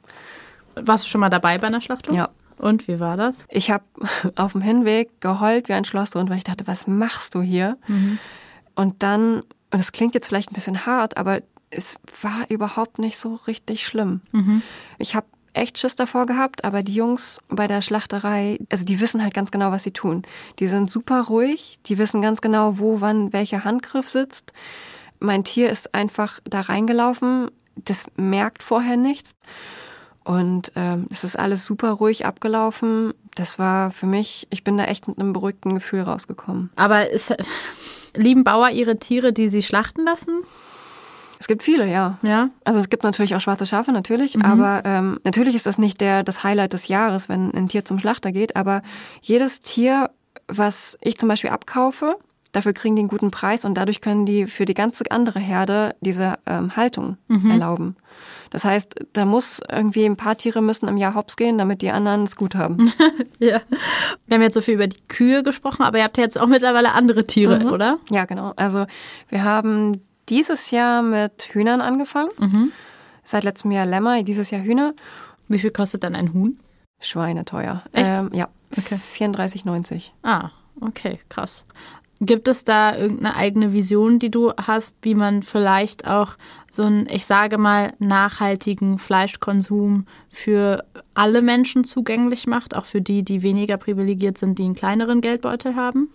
Warst 0.75 1.05
du 1.05 1.09
schon 1.09 1.21
mal 1.21 1.29
dabei 1.29 1.59
bei 1.59 1.67
einer 1.67 1.81
Schlachtung? 1.81 2.15
Ja. 2.15 2.31
Und 2.63 2.87
wie 2.87 3.01
war 3.01 3.17
das? 3.17 3.45
Ich 3.49 3.73
habe 3.73 3.85
auf 4.37 4.53
dem 4.53 4.61
Hinweg 4.61 5.21
geheult 5.21 5.69
wie 5.69 5.73
ein 5.73 5.85
Schlosshund, 5.85 6.31
weil 6.31 6.39
ich 6.39 6.45
dachte, 6.45 6.69
was 6.69 6.87
machst 6.87 7.35
du 7.35 7.43
hier? 7.43 7.77
Und 8.77 9.03
dann, 9.03 9.41
und 9.41 9.79
das 9.81 9.91
klingt 9.91 10.15
jetzt 10.15 10.29
vielleicht 10.29 10.53
ein 10.53 10.55
bisschen 10.55 10.87
hart, 10.87 11.17
aber 11.17 11.41
es 11.71 11.97
war 12.23 12.49
überhaupt 12.49 13.01
nicht 13.01 13.19
so 13.19 13.41
richtig 13.49 13.85
schlimm. 13.85 14.21
Ich 14.99 15.17
habe 15.17 15.27
echt 15.55 15.77
Schiss 15.79 15.97
davor 15.97 16.25
gehabt, 16.27 16.65
aber 16.65 16.85
die 16.85 16.95
Jungs 16.95 17.41
bei 17.49 17.67
der 17.67 17.83
Schlachterei, 17.83 18.59
also 18.71 18.85
die 18.85 19.01
wissen 19.01 19.23
halt 19.23 19.35
ganz 19.35 19.51
genau, 19.51 19.73
was 19.73 19.83
sie 19.83 19.91
tun. 19.91 20.23
Die 20.61 20.69
sind 20.69 20.89
super 20.89 21.23
ruhig, 21.23 21.81
die 21.87 21.99
wissen 21.99 22.23
ganz 22.23 22.41
genau, 22.41 22.79
wo, 22.79 23.01
wann, 23.01 23.33
welcher 23.33 23.65
Handgriff 23.65 24.09
sitzt. 24.09 24.53
Mein 25.19 25.43
Tier 25.43 25.69
ist 25.69 25.95
einfach 25.95 26.39
da 26.45 26.61
reingelaufen, 26.61 27.51
das 27.75 28.07
merkt 28.17 28.63
vorher 28.63 28.97
nichts. 28.97 29.35
Und 30.25 30.73
ähm, 30.77 31.07
es 31.11 31.25
ist 31.25 31.39
alles 31.39 31.65
super 31.65 31.91
ruhig 31.91 32.27
abgelaufen. 32.27 33.13
Das 33.35 33.59
war 33.59 33.91
für 33.91 34.07
mich, 34.07 34.47
ich 34.51 34.63
bin 34.63 34.79
da 34.79 34.85
echt 34.85 35.09
mit 35.09 35.19
einem 35.19 35.33
beruhigten 35.33 35.75
Gefühl 35.75 36.03
rausgekommen. 36.03 36.71
Aber 36.77 37.11
ist, 37.11 37.35
lieben 38.17 38.45
Bauer 38.45 38.71
ihre 38.71 38.99
Tiere, 38.99 39.33
die 39.33 39.49
sie 39.49 39.63
schlachten 39.63 40.05
lassen? 40.05 40.43
Es 41.43 41.49
gibt 41.49 41.65
viele, 41.65 41.91
ja. 41.91 42.19
Ja. 42.23 42.51
Also 42.63 42.79
es 42.79 42.89
gibt 42.89 43.03
natürlich 43.03 43.35
auch 43.35 43.41
schwarze 43.41 43.67
Schafe, 43.67 43.91
natürlich, 43.91 44.41
aber 44.45 44.83
ähm, 44.85 45.19
natürlich 45.25 45.57
ist 45.57 45.67
das 45.67 45.77
nicht 45.77 46.01
der, 46.01 46.23
das 46.23 46.45
Highlight 46.45 46.73
des 46.73 46.87
Jahres, 46.87 47.29
wenn 47.29 47.53
ein 47.53 47.69
Tier 47.69 47.85
zum 47.85 47.99
Schlachter 47.99 48.31
geht, 48.31 48.55
aber 48.55 48.83
jedes 49.23 49.59
Tier, 49.59 50.11
was 50.47 50.97
ich 51.01 51.19
zum 51.19 51.29
Beispiel 51.29 51.51
abkaufe, 51.51 52.17
dafür 52.53 52.73
kriegen 52.73 52.97
die 52.97 53.01
einen 53.01 53.09
guten 53.09 53.31
Preis 53.31 53.65
und 53.65 53.75
dadurch 53.75 54.01
können 54.01 54.27
die 54.27 54.47
für 54.47 54.65
die 54.65 54.75
ganze 54.75 55.05
andere 55.11 55.41
Herde 55.41 55.95
diese 56.01 56.39
ähm, 56.47 56.77
Haltung 56.77 57.17
erlauben. 57.51 57.97
Das 58.51 58.65
heißt, 58.67 58.95
da 59.15 59.25
muss 59.25 59.61
irgendwie 59.71 60.05
ein 60.05 60.17
paar 60.17 60.37
Tiere 60.37 60.61
müssen 60.63 60.87
im 60.87 60.99
Jahr 60.99 61.15
hops 61.15 61.37
gehen, 61.37 61.57
damit 61.57 61.81
die 61.83 61.91
anderen 61.91 62.25
es 62.25 62.37
gut 62.37 62.55
haben. 62.55 62.93
Ja. 63.39 63.61
Wir 64.27 64.35
haben 64.37 64.43
jetzt 64.43 64.55
so 64.55 64.61
viel 64.61 64.75
über 64.75 64.87
die 64.87 65.01
Kühe 65.09 65.43
gesprochen, 65.43 65.83
aber 65.83 65.99
ihr 65.99 66.05
habt 66.05 66.17
ja 66.17 66.23
jetzt 66.23 66.39
auch 66.39 66.47
mittlerweile 66.47 66.93
andere 66.93 67.27
Tiere, 67.27 67.59
oder? 67.73 67.99
Ja, 68.11 68.25
genau. 68.25 68.53
Also 68.55 68.87
wir 69.31 69.43
haben 69.43 70.01
dieses 70.29 70.71
Jahr 70.71 71.03
mit 71.03 71.49
Hühnern 71.53 71.81
angefangen. 71.81 72.71
Seit 73.25 73.43
letztem 73.43 73.73
Jahr 73.73 73.85
Lämmer, 73.87 74.23
dieses 74.23 74.51
Jahr 74.53 74.63
Hühner. 74.63 74.95
Wie 75.49 75.59
viel 75.59 75.71
kostet 75.73 76.05
dann 76.05 76.15
ein 76.15 76.33
Huhn? 76.33 76.57
Schweine 77.01 77.45
teuer. 77.45 77.83
Echt? 77.93 78.11
Ähm, 78.11 78.31
ja, 78.33 78.49
Okay. 78.77 78.95
34,90. 79.17 80.11
Ah, 80.23 80.51
okay, 80.81 81.19
krass. 81.29 81.65
Gibt 82.25 82.47
es 82.47 82.63
da 82.63 82.97
irgendeine 82.97 83.35
eigene 83.35 83.73
Vision, 83.73 84.21
die 84.21 84.31
du 84.31 84.53
hast, 84.53 84.97
wie 85.03 85.17
man 85.17 85.43
vielleicht 85.43 86.07
auch 86.07 86.37
so 86.71 86.85
einen, 86.85 87.09
ich 87.09 87.27
sage 87.27 87.59
mal, 87.59 87.95
nachhaltigen 87.99 88.99
Fleischkonsum 88.99 90.07
für 90.29 90.85
alle 91.15 91.43
Menschen 91.43 91.83
zugänglich 91.83 92.47
macht, 92.47 92.77
auch 92.77 92.87
für 92.87 93.01
die, 93.01 93.25
die 93.25 93.43
weniger 93.43 93.77
privilegiert 93.77 94.39
sind, 94.39 94.57
die 94.61 94.63
einen 94.63 94.77
kleineren 94.77 95.21
Geldbeutel 95.21 95.75
haben? 95.75 96.11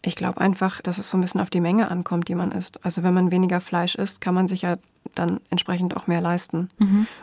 Ich 0.00 0.16
glaube 0.16 0.40
einfach, 0.40 0.80
dass 0.80 0.96
es 0.96 1.10
so 1.10 1.18
ein 1.18 1.20
bisschen 1.20 1.42
auf 1.42 1.50
die 1.50 1.60
Menge 1.60 1.90
ankommt, 1.90 2.28
die 2.28 2.34
man 2.34 2.50
isst. 2.50 2.82
Also 2.82 3.02
wenn 3.02 3.12
man 3.12 3.30
weniger 3.30 3.60
Fleisch 3.60 3.96
isst, 3.96 4.22
kann 4.22 4.34
man 4.34 4.48
sich 4.48 4.62
ja 4.62 4.76
dann 5.14 5.40
entsprechend 5.50 5.94
auch 5.94 6.06
mehr 6.06 6.22
leisten. 6.22 6.70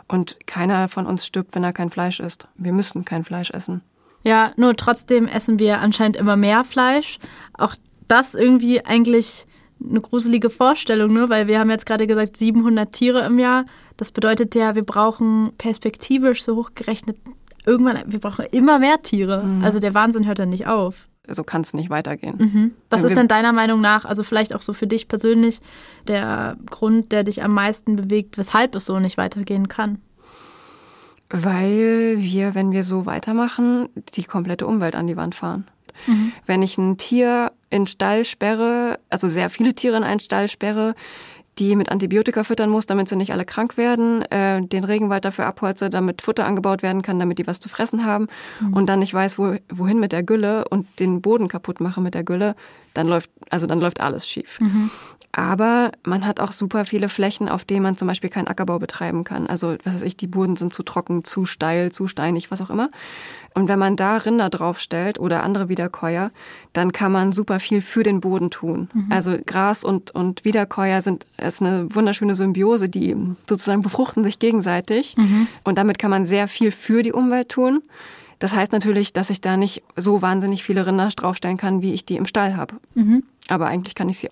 Und 0.06 0.46
keiner 0.46 0.86
von 0.86 1.06
uns 1.06 1.26
stirbt, 1.26 1.56
wenn 1.56 1.64
er 1.64 1.72
kein 1.72 1.90
Fleisch 1.90 2.20
isst. 2.20 2.48
Wir 2.54 2.72
müssen 2.72 3.04
kein 3.04 3.24
Fleisch 3.24 3.50
essen. 3.50 3.82
Ja, 4.22 4.52
nur 4.56 4.76
trotzdem 4.76 5.26
essen 5.26 5.58
wir 5.58 5.80
anscheinend 5.80 6.16
immer 6.16 6.36
mehr 6.36 6.62
Fleisch. 6.62 7.18
Auch 7.58 7.74
das 8.12 8.34
irgendwie 8.34 8.84
eigentlich 8.84 9.46
eine 9.82 10.00
gruselige 10.00 10.50
Vorstellung, 10.50 11.12
ne? 11.12 11.28
weil 11.28 11.48
wir 11.48 11.58
haben 11.58 11.70
jetzt 11.70 11.86
gerade 11.86 12.06
gesagt 12.06 12.36
700 12.36 12.92
Tiere 12.92 13.26
im 13.26 13.38
Jahr. 13.38 13.64
Das 13.96 14.12
bedeutet 14.12 14.54
ja, 14.54 14.74
wir 14.74 14.84
brauchen 14.84 15.52
perspektivisch 15.58 16.44
so 16.44 16.56
hochgerechnet 16.56 17.16
irgendwann, 17.66 18.02
wir 18.06 18.20
brauchen 18.20 18.46
immer 18.52 18.78
mehr 18.78 19.02
Tiere. 19.02 19.44
Also 19.62 19.78
der 19.78 19.94
Wahnsinn 19.94 20.26
hört 20.26 20.38
dann 20.38 20.50
nicht 20.50 20.66
auf. 20.66 21.08
So 21.28 21.44
kann 21.44 21.62
es 21.62 21.72
nicht 21.72 21.88
weitergehen. 21.88 22.36
Mhm. 22.38 22.70
Was 22.90 23.02
Ja, 23.02 23.08
ist 23.08 23.16
denn 23.16 23.28
deiner 23.28 23.52
Meinung 23.52 23.80
nach, 23.80 24.04
also 24.04 24.24
vielleicht 24.24 24.54
auch 24.54 24.62
so 24.62 24.72
für 24.72 24.88
dich 24.88 25.06
persönlich, 25.06 25.60
der 26.08 26.56
Grund, 26.68 27.12
der 27.12 27.22
dich 27.22 27.42
am 27.44 27.54
meisten 27.54 27.96
bewegt, 27.96 28.38
weshalb 28.38 28.74
es 28.74 28.86
so 28.86 28.98
nicht 28.98 29.18
weitergehen 29.18 29.68
kann? 29.68 30.00
Weil 31.30 32.16
wir, 32.18 32.54
wenn 32.54 32.72
wir 32.72 32.82
so 32.82 33.06
weitermachen, 33.06 33.88
die 34.14 34.24
komplette 34.24 34.66
Umwelt 34.66 34.96
an 34.96 35.06
die 35.06 35.16
Wand 35.16 35.34
fahren. 35.34 35.66
Wenn 36.46 36.62
ich 36.62 36.78
ein 36.78 36.96
Tier 36.96 37.52
in 37.72 37.86
Stall 37.86 38.24
sperre, 38.24 38.98
also 39.08 39.28
sehr 39.28 39.48
viele 39.48 39.74
Tiere 39.74 39.96
in 39.96 40.04
einen 40.04 40.20
Stall 40.20 40.46
sperre, 40.46 40.94
die 41.58 41.74
mit 41.74 41.90
Antibiotika 41.90 42.44
füttern 42.44 42.70
muss, 42.70 42.86
damit 42.86 43.08
sie 43.08 43.16
nicht 43.16 43.32
alle 43.32 43.44
krank 43.44 43.76
werden, 43.76 44.22
äh, 44.30 44.62
den 44.62 44.84
Regenwald 44.84 45.24
dafür 45.24 45.46
abholze, 45.46 45.90
damit 45.90 46.22
Futter 46.22 46.46
angebaut 46.46 46.82
werden 46.82 47.02
kann, 47.02 47.18
damit 47.18 47.38
die 47.38 47.46
was 47.46 47.60
zu 47.60 47.68
fressen 47.68 48.04
haben 48.04 48.28
und 48.74 48.86
dann 48.88 49.00
nicht 49.00 49.12
weiß, 49.12 49.38
wo, 49.38 49.56
wohin 49.70 50.00
mit 50.00 50.12
der 50.12 50.22
Gülle 50.22 50.66
und 50.68 50.86
den 51.00 51.20
Boden 51.20 51.48
kaputt 51.48 51.80
mache 51.80 52.00
mit 52.00 52.14
der 52.14 52.24
Gülle, 52.24 52.56
dann 52.94 53.08
läuft, 53.08 53.30
also 53.50 53.66
dann 53.66 53.80
läuft 53.80 54.00
alles 54.00 54.28
schief. 54.28 54.58
Aber 55.34 55.92
man 56.04 56.26
hat 56.26 56.40
auch 56.40 56.52
super 56.52 56.84
viele 56.84 57.08
Flächen, 57.08 57.48
auf 57.48 57.64
denen 57.64 57.82
man 57.82 57.96
zum 57.96 58.06
Beispiel 58.06 58.28
keinen 58.28 58.48
Ackerbau 58.48 58.78
betreiben 58.78 59.24
kann. 59.24 59.46
Also, 59.46 59.76
was 59.82 59.94
weiß 59.94 60.02
ich, 60.02 60.14
die 60.16 60.26
Boden 60.26 60.56
sind 60.56 60.74
zu 60.74 60.82
trocken, 60.82 61.24
zu 61.24 61.46
steil, 61.46 61.90
zu 61.90 62.06
steinig, 62.06 62.50
was 62.50 62.60
auch 62.60 62.68
immer. 62.68 62.90
Und 63.54 63.66
wenn 63.68 63.78
man 63.78 63.96
da 63.96 64.18
Rinder 64.18 64.50
draufstellt 64.50 65.18
oder 65.18 65.42
andere 65.42 65.70
Wiederkäuer, 65.70 66.30
dann 66.74 66.92
kann 66.92 67.12
man 67.12 67.32
super 67.32 67.60
viel 67.60 67.80
für 67.80 68.02
den 68.02 68.20
Boden 68.20 68.50
tun. 68.50 68.90
Also 69.10 69.38
Gras 69.46 69.84
und, 69.84 70.10
und 70.10 70.44
Wiederkäuer 70.44 71.00
sind 71.00 71.26
ist 71.38 71.62
eine 71.62 71.86
wunderschöne 71.94 72.34
Symbiose, 72.34 72.90
die 72.90 73.16
sozusagen 73.48 73.80
befruchten 73.82 74.24
sich 74.24 74.38
gegenseitig. 74.38 75.16
Und 75.64 75.78
damit 75.78 75.98
kann 75.98 76.10
man 76.10 76.26
sehr 76.26 76.46
viel 76.46 76.70
für 76.70 77.02
die 77.02 77.12
Umwelt 77.12 77.48
tun. 77.48 77.82
Das 78.38 78.54
heißt 78.54 78.72
natürlich, 78.72 79.12
dass 79.12 79.30
ich 79.30 79.40
da 79.40 79.56
nicht 79.56 79.82
so 79.96 80.20
wahnsinnig 80.20 80.64
viele 80.64 80.84
Rinder 80.86 81.08
draufstellen 81.08 81.58
kann, 81.58 81.80
wie 81.80 81.94
ich 81.94 82.04
die 82.04 82.16
im 82.16 82.26
Stall 82.26 82.56
habe. 82.56 82.74
Aber 83.52 83.66
eigentlich 83.66 83.94
kann 83.94 84.08
ich 84.08 84.18
sie, 84.18 84.30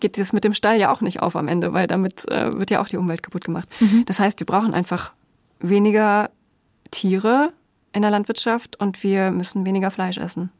geht 0.00 0.18
das 0.18 0.34
mit 0.34 0.44
dem 0.44 0.52
Stall 0.52 0.78
ja 0.78 0.92
auch 0.92 1.00
nicht 1.00 1.22
auf 1.22 1.34
am 1.34 1.48
Ende, 1.48 1.72
weil 1.72 1.86
damit 1.86 2.28
äh, 2.30 2.58
wird 2.58 2.70
ja 2.70 2.82
auch 2.82 2.88
die 2.88 2.98
Umwelt 2.98 3.22
kaputt 3.22 3.44
gemacht. 3.44 3.68
Das 4.04 4.20
heißt, 4.20 4.38
wir 4.38 4.46
brauchen 4.46 4.74
einfach 4.74 5.12
weniger 5.60 6.28
Tiere 6.90 7.54
in 7.94 8.02
der 8.02 8.10
Landwirtschaft 8.10 8.78
und 8.78 9.02
wir 9.02 9.30
müssen 9.30 9.64
weniger 9.64 9.90
Fleisch 9.90 10.18
essen. 10.18 10.50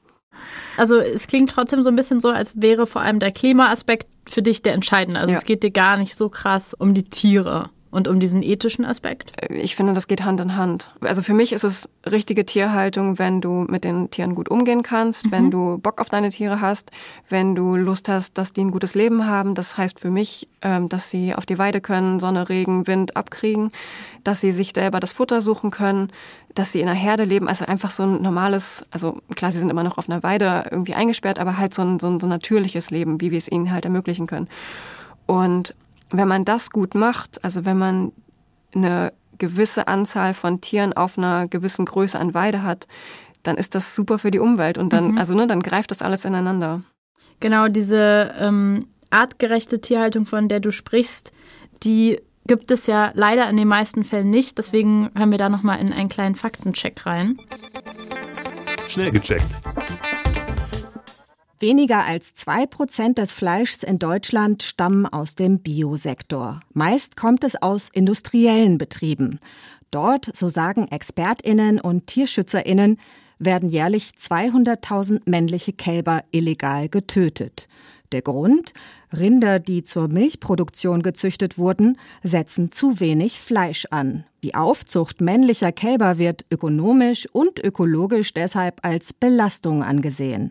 Also 0.78 0.97
es 0.99 1.26
klingt 1.26 1.50
trotzdem 1.50 1.83
so 1.83 1.90
ein 1.90 1.97
bisschen 1.97 2.21
so, 2.21 2.30
als 2.30 2.61
wäre 2.62 2.87
vor 2.87 3.02
allem 3.02 3.19
der 3.19 3.33
Klimaaspekt 3.33 4.09
für 4.26 4.40
dich 4.40 4.62
der 4.62 4.73
entscheidende. 4.73 5.21
Also 5.21 5.33
Ja. 5.33 5.38
es 5.38 5.45
geht 5.45 5.62
dir 5.62 5.71
gar 5.71 5.99
nicht 5.99 6.16
so 6.16 6.30
krass 6.30 6.73
um 6.73 6.95
die 6.95 7.04
Tiere 7.04 7.69
und 7.90 8.06
um 8.06 8.20
diesen 8.20 8.42
ethischen 8.42 8.85
Aspekt. 8.85 9.32
Ich 9.50 9.75
finde, 9.75 9.92
das 9.92 10.06
geht 10.06 10.25
Hand 10.25 10.40
in 10.40 10.56
Hand. 10.56 10.94
Also 11.00 11.23
für 11.23 11.35
mich 11.35 11.52
ist 11.52 11.64
es 11.64 11.88
richtige 12.09 12.47
Tierhaltung, 12.47 13.18
wenn 13.18 13.40
du 13.40 13.66
mit 13.68 13.85
den 13.85 14.11
Tieren 14.11 14.35
gut 14.35 14.49
umgehen 14.49 14.82
kannst, 14.82 15.30
wenn 15.32 15.50
du 15.50 15.78
Bock 15.78 16.00
auf 16.00 16.09
deine 16.09 16.30
Tiere 16.30 16.61
hast, 16.61 16.92
wenn 17.28 17.54
du 17.54 17.75
Lust 17.76 18.09
hast, 18.09 18.38
dass 18.38 18.52
die 18.52 18.62
ein 18.62 18.70
gutes 18.70 18.94
Leben 18.94 19.26
haben. 19.26 19.54
Das 19.54 19.76
heißt 19.76 19.99
für 19.99 20.11
mich, 20.11 20.49
ähm, 20.62 20.88
dass 20.88 21.11
sie 21.11 21.35
auf 21.35 21.47
die 21.47 21.59
Weide 21.59 21.80
können, 21.80 22.20
Sonne, 22.20 22.49
Regen, 22.49 22.87
Wind 22.87 23.16
abkriegen, 23.16 23.73
dass 24.23 24.40
sie 24.40 24.52
sich 24.52 24.73
selber 24.75 25.00
das 25.00 25.12
Futter 25.12 25.40
suchen 25.40 25.70
können, 25.70 26.12
dass 26.54 26.73
sie 26.73 26.80
in 26.80 26.88
einer 26.88 26.99
Herde 26.99 27.25
leben. 27.25 27.49
Also 27.49 27.64
einfach 27.64 27.90
so 27.90 28.04
ein 28.04 28.23
normales, 28.23 28.85
also 28.90 29.20
klar, 29.35 29.50
sie 29.50 29.59
sind 29.59 29.70
immer 29.70 29.85
noch 29.85 29.99
auf 29.99 30.09
einer 30.09 30.23
Weide 30.23 30.64
irgendwie 30.70 30.94
eingesperrt, 30.94 31.38
aber 31.38 31.56
halt 31.56 31.75
so 31.75 31.82
ein, 31.82 31.99
so 31.99 32.09
ein, 32.09 32.20
so 32.20 32.26
ein 32.26 32.30
natürliches 32.30 32.90
Leben, 32.90 33.20
wie 33.20 33.32
wir 33.32 33.38
es 33.38 33.50
ihnen 33.50 33.73
halt 33.73 33.85
ermöglichen 33.85 34.26
können. 34.26 34.49
Und 35.26 35.75
wenn 36.11 36.29
man 36.29 36.45
das 36.45 36.71
gut 36.71 36.95
macht, 36.95 37.43
also 37.45 37.64
wenn 37.64 37.79
man 37.79 38.12
eine 38.75 39.12
gewisse 39.38 39.88
Anzahl 39.88 40.35
von 40.35 40.61
Tieren 40.61 40.93
auf 40.93 41.19
einer 41.19 41.49
gewissen 41.49 41.87
Größe 41.87 42.19
an 42.19 42.35
Weide 42.35 42.62
hat, 42.62 42.87
dann 43.43 43.57
ist 43.57 43.75
das 43.75 43.95
super 43.95 44.19
für 44.19 44.31
die 44.31 44.38
Umwelt 44.38 44.76
und 44.76 44.93
dann, 44.93 45.19
also 45.19 45.35
ne, 45.35 45.47
dann 45.47 45.62
greift 45.62 45.90
das 45.90 46.02
alles 46.02 46.25
ineinander. 46.25 46.83
Genau 47.40 47.69
diese 47.69 48.35
ähm, 48.38 48.85
artgerechte 49.09 49.81
Tierhaltung, 49.81 50.26
von 50.26 50.49
der 50.49 50.61
du 50.61 50.71
sprichst, 50.71 51.33
die 51.83 52.21
gibt 52.47 52.71
es 52.71 52.87
ja 52.87 53.12
leider 53.14 53.49
in 53.49 53.57
den 53.57 53.69
meisten 53.69 54.05
Fällen 54.05 54.29
nicht. 54.29 54.59
Deswegen 54.59 55.11
hören 55.14 55.31
wir 55.31 55.38
da 55.38 55.49
nochmal 55.49 55.81
in 55.81 55.93
einen 55.93 56.09
kleinen 56.09 56.35
Faktencheck 56.35 57.07
rein. 57.07 57.37
Schnell 58.88 59.12
gecheckt. 59.12 59.47
Weniger 61.61 62.07
als 62.07 62.33
zwei 62.33 62.64
Prozent 62.64 63.19
des 63.19 63.33
Fleischs 63.33 63.83
in 63.83 63.99
Deutschland 63.99 64.62
stammen 64.62 65.05
aus 65.05 65.35
dem 65.35 65.61
Biosektor. 65.61 66.61
Meist 66.73 67.19
kommt 67.19 67.45
es 67.45 67.61
aus 67.61 67.90
industriellen 67.90 68.79
Betrieben. 68.79 69.40
Dort, 69.90 70.35
so 70.35 70.49
sagen 70.49 70.88
ExpertInnen 70.90 71.79
und 71.79 72.07
TierschützerInnen, 72.07 72.99
werden 73.38 73.69
jährlich 73.69 74.12
200.000 74.19 75.21
männliche 75.26 75.75
Kälber 75.75 76.25
illegal 76.31 76.88
getötet. 76.88 77.69
Der 78.12 78.23
Grund? 78.23 78.73
Rinder, 79.17 79.61
die 79.61 79.83
zur 79.85 80.09
Milchproduktion 80.09 81.02
gezüchtet 81.02 81.59
wurden, 81.59 81.97
setzen 82.23 82.73
zu 82.73 82.99
wenig 82.99 83.40
Fleisch 83.40 83.87
an. 83.90 84.25
Die 84.43 84.55
Aufzucht 84.55 85.21
männlicher 85.21 85.71
Kälber 85.71 86.19
wird 86.19 86.45
ökonomisch 86.50 87.29
und 87.33 87.59
ökologisch 87.62 88.33
deshalb 88.33 88.81
als 88.85 89.12
Belastung 89.12 89.85
angesehen. 89.85 90.50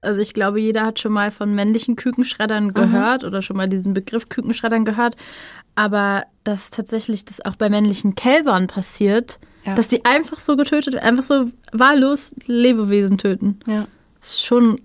Also 0.00 0.20
ich 0.20 0.34
glaube, 0.34 0.60
jeder 0.60 0.84
hat 0.84 0.98
schon 0.98 1.12
mal 1.12 1.30
von 1.30 1.54
männlichen 1.54 1.94
Kükenschreddern 1.94 2.68
Mhm. 2.68 2.74
gehört 2.74 3.22
oder 3.24 3.40
schon 3.40 3.56
mal 3.56 3.68
diesen 3.68 3.94
Begriff 3.94 4.28
Kükenschreddern 4.28 4.84
gehört. 4.84 5.14
Aber 5.76 6.24
dass 6.42 6.70
tatsächlich 6.70 7.24
das 7.24 7.44
auch 7.44 7.54
bei 7.56 7.68
männlichen 7.70 8.14
Kälbern 8.16 8.66
passiert, 8.66 9.38
Ja. 9.64 9.74
dass 9.76 9.86
die 9.88 10.04
einfach 10.04 10.40
so 10.40 10.56
getötet 10.56 10.94
werden, 10.94 11.04
einfach 11.06 11.22
so 11.22 11.50
wahllos 11.72 12.34
Lebewesen 12.46 13.16
töten. 13.18 13.60
Ja. 13.66 13.86
Ist 14.20 14.42
schon 14.44 14.76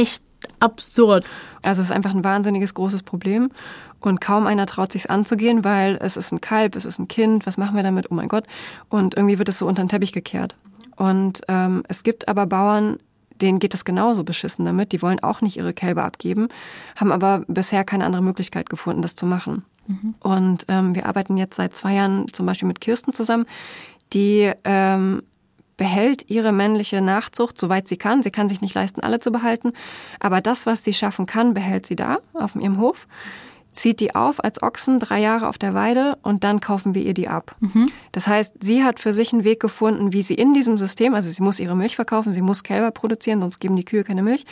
echt 0.00 0.22
absurd. 0.60 1.24
Also 1.62 1.80
es 1.80 1.86
ist 1.86 1.92
einfach 1.92 2.14
ein 2.14 2.24
wahnsinniges 2.24 2.74
großes 2.74 3.02
Problem 3.02 3.50
und 4.00 4.20
kaum 4.20 4.46
einer 4.46 4.66
traut 4.66 4.92
sich 4.92 5.10
anzugehen, 5.10 5.64
weil 5.64 5.98
es 6.00 6.16
ist 6.16 6.32
ein 6.32 6.40
Kalb, 6.40 6.74
es 6.76 6.84
ist 6.84 6.98
ein 6.98 7.08
Kind, 7.08 7.46
was 7.46 7.56
machen 7.56 7.76
wir 7.76 7.82
damit? 7.82 8.10
Oh 8.10 8.14
mein 8.14 8.28
Gott! 8.28 8.44
Und 8.88 9.16
irgendwie 9.16 9.38
wird 9.38 9.48
es 9.48 9.58
so 9.58 9.66
unter 9.66 9.82
den 9.82 9.88
Teppich 9.88 10.12
gekehrt. 10.12 10.56
Und 10.96 11.42
ähm, 11.48 11.84
es 11.88 12.02
gibt 12.02 12.28
aber 12.28 12.46
Bauern, 12.46 12.98
denen 13.40 13.58
geht 13.58 13.74
es 13.74 13.84
genauso 13.84 14.24
beschissen 14.24 14.64
damit. 14.64 14.92
Die 14.92 15.02
wollen 15.02 15.20
auch 15.20 15.40
nicht 15.40 15.56
ihre 15.56 15.72
Kälber 15.72 16.04
abgeben, 16.04 16.48
haben 16.96 17.12
aber 17.12 17.44
bisher 17.48 17.84
keine 17.84 18.04
andere 18.04 18.22
Möglichkeit 18.22 18.68
gefunden, 18.68 19.02
das 19.02 19.16
zu 19.16 19.26
machen. 19.26 19.64
Und 20.20 20.64
ähm, 20.68 20.94
wir 20.94 21.06
arbeiten 21.06 21.36
jetzt 21.36 21.56
seit 21.56 21.74
zwei 21.74 21.94
Jahren 21.94 22.32
zum 22.32 22.46
Beispiel 22.46 22.68
mit 22.68 22.80
Kirsten 22.80 23.12
zusammen, 23.12 23.46
die 24.12 24.52
ähm, 24.64 25.22
behält 25.82 26.30
ihre 26.30 26.52
männliche 26.52 27.00
Nachzucht, 27.00 27.58
soweit 27.58 27.88
sie 27.88 27.96
kann. 27.96 28.22
Sie 28.22 28.30
kann 28.30 28.48
sich 28.48 28.60
nicht 28.60 28.72
leisten, 28.72 29.00
alle 29.00 29.18
zu 29.18 29.32
behalten. 29.32 29.72
Aber 30.20 30.40
das, 30.40 30.64
was 30.64 30.84
sie 30.84 30.94
schaffen 30.94 31.26
kann, 31.26 31.54
behält 31.54 31.86
sie 31.86 31.96
da 31.96 32.18
auf 32.34 32.54
ihrem 32.54 32.78
Hof, 32.78 33.08
zieht 33.72 33.98
die 33.98 34.14
auf 34.14 34.44
als 34.44 34.62
Ochsen 34.62 35.00
drei 35.00 35.18
Jahre 35.18 35.48
auf 35.48 35.58
der 35.58 35.74
Weide 35.74 36.18
und 36.22 36.44
dann 36.44 36.60
kaufen 36.60 36.94
wir 36.94 37.02
ihr 37.02 37.14
die 37.14 37.26
ab. 37.26 37.56
Das 38.12 38.28
heißt, 38.28 38.62
sie 38.62 38.84
hat 38.84 39.00
für 39.00 39.12
sich 39.12 39.32
einen 39.32 39.42
Weg 39.42 39.58
gefunden, 39.58 40.12
wie 40.12 40.22
sie 40.22 40.34
in 40.34 40.54
diesem 40.54 40.78
System, 40.78 41.14
also 41.14 41.28
sie 41.28 41.42
muss 41.42 41.58
ihre 41.58 41.74
Milch 41.74 41.96
verkaufen, 41.96 42.32
sie 42.32 42.42
muss 42.42 42.62
Kälber 42.62 42.92
produzieren, 42.92 43.40
sonst 43.40 43.58
geben 43.58 43.74
die 43.74 43.84
Kühe 43.84 44.04
keine 44.04 44.22
Milch. 44.22 44.44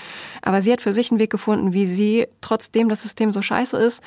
Aber 0.43 0.61
sie 0.61 0.73
hat 0.73 0.83
für 0.83 0.93
sich 0.93 1.13
einen 1.13 1.21
Weg 1.21 1.31
gefunden, 1.31 1.73
wie 1.73 1.87
sie, 1.87 2.27
trotzdem 2.41 2.89
das 2.89 3.03
System 3.03 3.31
so 3.31 3.41
scheiße 3.41 3.77
ist, 3.77 4.03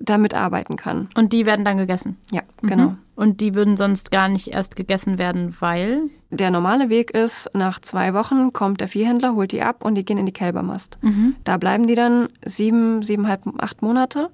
damit 0.00 0.34
arbeiten 0.34 0.76
kann. 0.76 1.08
Und 1.14 1.32
die 1.32 1.46
werden 1.46 1.64
dann 1.64 1.76
gegessen. 1.76 2.16
Ja, 2.32 2.42
genau. 2.62 2.94
Und 3.14 3.40
die 3.42 3.54
würden 3.54 3.76
sonst 3.76 4.10
gar 4.10 4.28
nicht 4.28 4.48
erst 4.48 4.76
gegessen 4.76 5.18
werden, 5.18 5.54
weil. 5.60 6.02
Der 6.30 6.50
normale 6.50 6.88
Weg 6.90 7.10
ist, 7.10 7.50
nach 7.54 7.80
zwei 7.80 8.14
Wochen 8.14 8.52
kommt 8.52 8.80
der 8.80 8.88
Viehhändler, 8.88 9.34
holt 9.34 9.52
die 9.52 9.62
ab 9.62 9.84
und 9.84 9.96
die 9.96 10.04
gehen 10.04 10.16
in 10.16 10.26
die 10.26 10.32
Kälbermast. 10.32 10.96
Da 11.44 11.56
bleiben 11.56 11.86
die 11.86 11.96
dann 11.96 12.28
sieben, 12.44 13.02
siebeneinhalb, 13.02 13.42
acht 13.58 13.82
Monate 13.82 14.30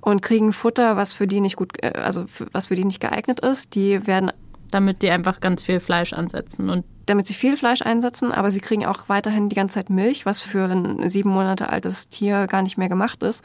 und 0.00 0.22
kriegen 0.22 0.52
Futter, 0.52 0.96
was 0.96 1.14
für 1.14 1.26
die 1.26 1.40
nicht 1.40 1.56
gut, 1.56 1.72
äh, 1.82 1.92
also 1.94 2.26
für, 2.26 2.46
was 2.52 2.66
für 2.66 2.74
die 2.74 2.84
nicht 2.84 3.00
geeignet 3.00 3.40
ist. 3.40 3.74
Die 3.74 4.06
werden, 4.06 4.32
Damit 4.70 5.02
die 5.02 5.10
einfach 5.10 5.40
ganz 5.40 5.62
viel 5.62 5.80
Fleisch 5.80 6.12
ansetzen. 6.12 6.70
Und 6.70 6.84
damit 7.06 7.26
sie 7.26 7.34
viel 7.34 7.56
Fleisch 7.56 7.82
einsetzen, 7.82 8.30
aber 8.30 8.52
sie 8.52 8.60
kriegen 8.60 8.86
auch 8.86 9.08
weiterhin 9.08 9.48
die 9.48 9.56
ganze 9.56 9.74
Zeit 9.74 9.90
Milch, 9.90 10.26
was 10.26 10.40
für 10.40 10.70
ein 10.70 11.10
sieben 11.10 11.30
Monate 11.30 11.68
altes 11.68 12.08
Tier 12.08 12.46
gar 12.46 12.62
nicht 12.62 12.78
mehr 12.78 12.88
gemacht 12.88 13.22
ist. 13.24 13.44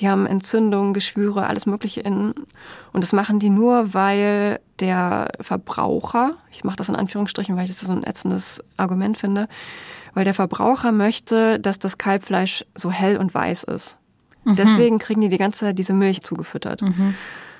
Die 0.00 0.08
haben 0.08 0.26
Entzündungen, 0.26 0.94
Geschwüre, 0.94 1.46
alles 1.46 1.66
Mögliche 1.66 2.00
in. 2.00 2.34
Und 2.92 3.04
das 3.04 3.12
machen 3.12 3.38
die 3.38 3.50
nur, 3.50 3.94
weil 3.94 4.58
der 4.80 5.30
Verbraucher, 5.40 6.34
ich 6.50 6.64
mache 6.64 6.76
das 6.76 6.88
in 6.88 6.96
Anführungsstrichen, 6.96 7.56
weil 7.56 7.64
ich 7.64 7.70
das 7.70 7.80
so 7.80 7.92
ein 7.92 8.02
ätzendes 8.02 8.64
Argument 8.76 9.16
finde, 9.16 9.48
weil 10.14 10.24
der 10.24 10.34
Verbraucher 10.34 10.90
möchte, 10.90 11.60
dass 11.60 11.78
das 11.78 11.98
Kalbfleisch 11.98 12.64
so 12.74 12.90
hell 12.90 13.16
und 13.16 13.32
weiß 13.32 13.64
ist. 13.64 13.96
Deswegen 14.46 14.98
kriegen 14.98 15.20
die 15.20 15.28
die 15.28 15.38
ganze 15.38 15.60
Zeit 15.60 15.78
diese 15.78 15.94
Milch 15.94 16.22
zugefüttert. 16.22 16.82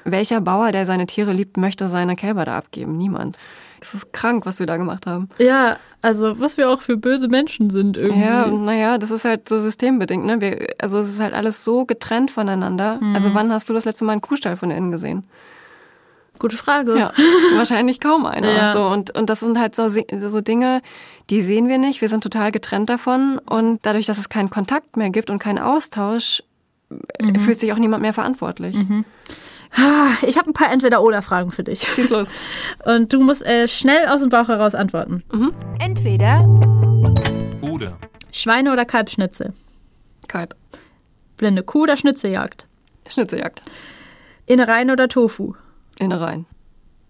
Welcher 0.05 0.41
Bauer, 0.41 0.71
der 0.73 0.87
seine 0.87 1.07
Tiere 1.07 1.33
liebt, 1.33 1.57
möchte 1.57 1.89
seine 1.89 2.17
Kälber 2.17 2.45
da 2.45 2.57
abgeben? 2.59 2.97
Niemand. 2.97 3.39
Das 3.81 3.95
ist 3.95 4.13
krank, 4.13 4.47
was 4.47 4.59
wir 4.61 4.67
da 4.67 4.77
gemacht 4.77 5.07
haben. 5.07 5.29
ja, 5.39 5.77
also 6.01 6.39
was 6.39 6.59
wir 6.59 6.69
auch 6.69 6.83
für 6.83 6.99
böse 6.99 7.29
Menschen 7.29 7.71
sind 7.71 7.97
irgendwie. 7.97 8.21
Ja, 8.21 8.47
naja, 8.47 8.99
das 8.99 9.11
ist 9.11 9.25
halt 9.25 9.49
so 9.49 9.57
systembedingt. 9.57 10.27
Ne? 10.27 10.39
Wir, 10.39 10.75
also 10.79 10.99
es 10.99 11.09
ist 11.09 11.19
halt 11.19 11.33
alles 11.33 11.65
so 11.65 11.87
getrennt 11.87 12.31
voneinander. 12.31 13.01
Also 13.15 13.33
wann 13.33 13.51
hast 13.51 13.71
du 13.71 13.73
das 13.73 13.87
letzte 13.87 14.05
Mal 14.05 14.13
einen 14.13 14.21
Kuhstall 14.21 14.59
von 14.59 14.71
innen 14.71 14.91
gesehen? 14.91 15.25
Gute 16.39 16.57
Frage. 16.57 16.99
Ja, 16.99 17.13
wahrscheinlich 17.57 18.01
kaum 18.01 18.27
einer. 18.27 18.53
Ja. 18.53 18.73
So, 18.73 18.83
und, 18.83 19.13
und 19.17 19.31
das 19.31 19.41
sind 19.41 19.59
halt 19.59 19.75
so, 19.75 19.89
so 19.89 20.41
Dinge, 20.43 20.83
die 21.31 21.41
sehen 21.41 21.69
wir 21.69 21.79
nicht. 21.79 22.03
Wir 22.03 22.09
sind 22.09 22.23
total 22.23 22.53
getrennt 22.53 22.91
davon. 22.91 23.39
Und 23.39 23.79
dadurch, 23.83 24.05
dass 24.05 24.19
es 24.19 24.29
keinen 24.29 24.51
Kontakt 24.51 24.99
mehr 24.99 25.09
gibt 25.09 25.31
und 25.31 25.39
keinen 25.39 25.59
Austausch, 25.59 26.43
äh, 27.19 27.39
fühlt 27.39 27.61
sich 27.61 27.73
auch 27.73 27.79
niemand 27.79 28.03
mehr 28.03 28.13
verantwortlich. 28.13 28.77
Ah, 28.77 29.05
Ich 30.27 30.39
habe 30.39 30.51
ein 30.51 30.53
paar 30.53 30.71
Entweder-Oder-Fragen 30.73 31.51
für 31.53 31.65
dich. 31.65 31.83
Schieß 31.95 32.11
los. 32.11 32.29
Und 32.85 33.13
du 33.13 33.21
musst 33.21 33.45
äh, 33.45 33.67
schnell 33.69 34.07
aus 34.09 34.21
dem 34.21 34.31
Bauch 34.31 34.49
heraus 34.49 34.75
antworten. 34.75 35.23
Entweder 35.81 36.43
Oder. 37.61 37.97
Schweine- 38.33 38.73
oder 38.73 38.85
Kalbschnitzel? 38.85 39.53
Kalb. 40.29 40.55
Blinde 41.37 41.63
Kuh 41.63 41.83
oder 41.83 41.97
Schnitzeljagd? 41.97 42.67
Schnitzeljagd. 43.09 43.63
Innereien 44.47 44.91
oder 44.91 45.09
Tofu? 45.09 45.55
Innereien. 45.99 46.47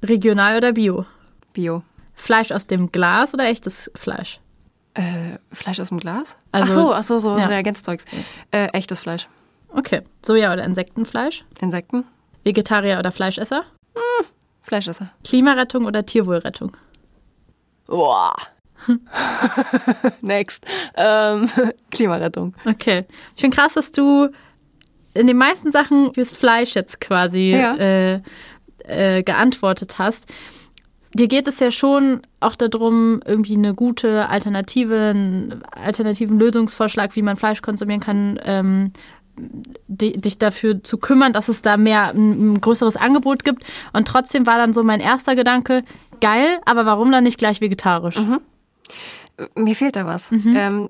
Regional 0.02 0.56
oder 0.56 0.72
Bio? 0.72 1.06
Bio. 1.52 1.82
Fleisch 2.14 2.52
aus 2.52 2.66
dem 2.66 2.90
Glas 2.92 3.34
oder 3.34 3.46
echtes 3.46 3.90
Fleisch? 3.94 4.40
Äh, 4.94 5.38
Fleisch 5.52 5.80
aus 5.80 5.88
dem 5.88 5.98
Glas? 5.98 6.36
Also- 6.52 6.70
ach 6.70 6.74
so, 6.74 6.94
ach 6.94 7.02
so, 7.02 7.18
so 7.18 7.38
Ja. 7.38 7.46
Reagenzzeugs. 7.46 8.04
Äh, 8.50 8.66
echtes 8.72 9.00
Fleisch. 9.00 9.28
Okay. 9.68 10.02
Soja- 10.24 10.52
oder 10.52 10.64
Insektenfleisch? 10.64 11.44
Insekten. 11.60 12.04
Vegetarier 12.44 12.98
oder 12.98 13.10
Fleischesser? 13.12 13.64
Fleischesser. 14.62 15.10
Klimarettung 15.24 15.84
oder 15.86 16.04
Tierwohlrettung? 16.06 16.76
Boah. 17.86 18.34
Next. 20.20 20.66
Ähm, 20.96 21.48
Klimarettung. 21.90 22.54
Okay. 22.64 23.04
Ich 23.36 23.40
finde 23.42 23.56
krass, 23.56 23.74
dass 23.74 23.92
du 23.92 24.28
in 25.14 25.26
den 25.26 25.36
meisten 25.36 25.70
Sachen 25.70 26.12
fürs 26.14 26.32
Fleisch 26.32 26.74
jetzt 26.74 27.00
quasi 27.00 27.52
Ja. 27.52 27.76
äh, 27.76 28.20
äh, 28.86 29.22
geantwortet 29.22 29.98
hast. 29.98 30.32
Dir 31.14 31.28
geht 31.28 31.46
es 31.46 31.60
ja 31.60 31.70
schon 31.70 32.22
auch 32.40 32.56
darum, 32.56 33.22
irgendwie 33.24 33.54
eine 33.56 33.74
gute 33.74 34.28
Alternative, 34.28 35.10
einen 35.10 35.62
alternativen 35.70 36.38
Lösungsvorschlag, 36.40 37.14
wie 37.14 37.22
man 37.22 37.36
Fleisch 37.36 37.62
konsumieren 37.62 38.00
kann, 38.00 38.40
ähm, 38.42 38.92
dich 39.88 40.38
dafür 40.38 40.82
zu 40.82 40.98
kümmern, 40.98 41.32
dass 41.32 41.48
es 41.48 41.62
da 41.62 41.76
mehr 41.76 42.10
ein, 42.10 42.54
ein 42.54 42.60
größeres 42.60 42.96
Angebot 42.96 43.44
gibt. 43.44 43.64
Und 43.92 44.06
trotzdem 44.06 44.46
war 44.46 44.58
dann 44.58 44.72
so 44.72 44.82
mein 44.82 45.00
erster 45.00 45.34
Gedanke, 45.36 45.82
geil, 46.20 46.60
aber 46.64 46.86
warum 46.86 47.10
dann 47.10 47.24
nicht 47.24 47.38
gleich 47.38 47.60
vegetarisch? 47.60 48.16
Mir 49.54 49.74
fehlt 49.74 49.96
da 49.96 50.06
was. 50.06 50.30
Ähm, 50.32 50.88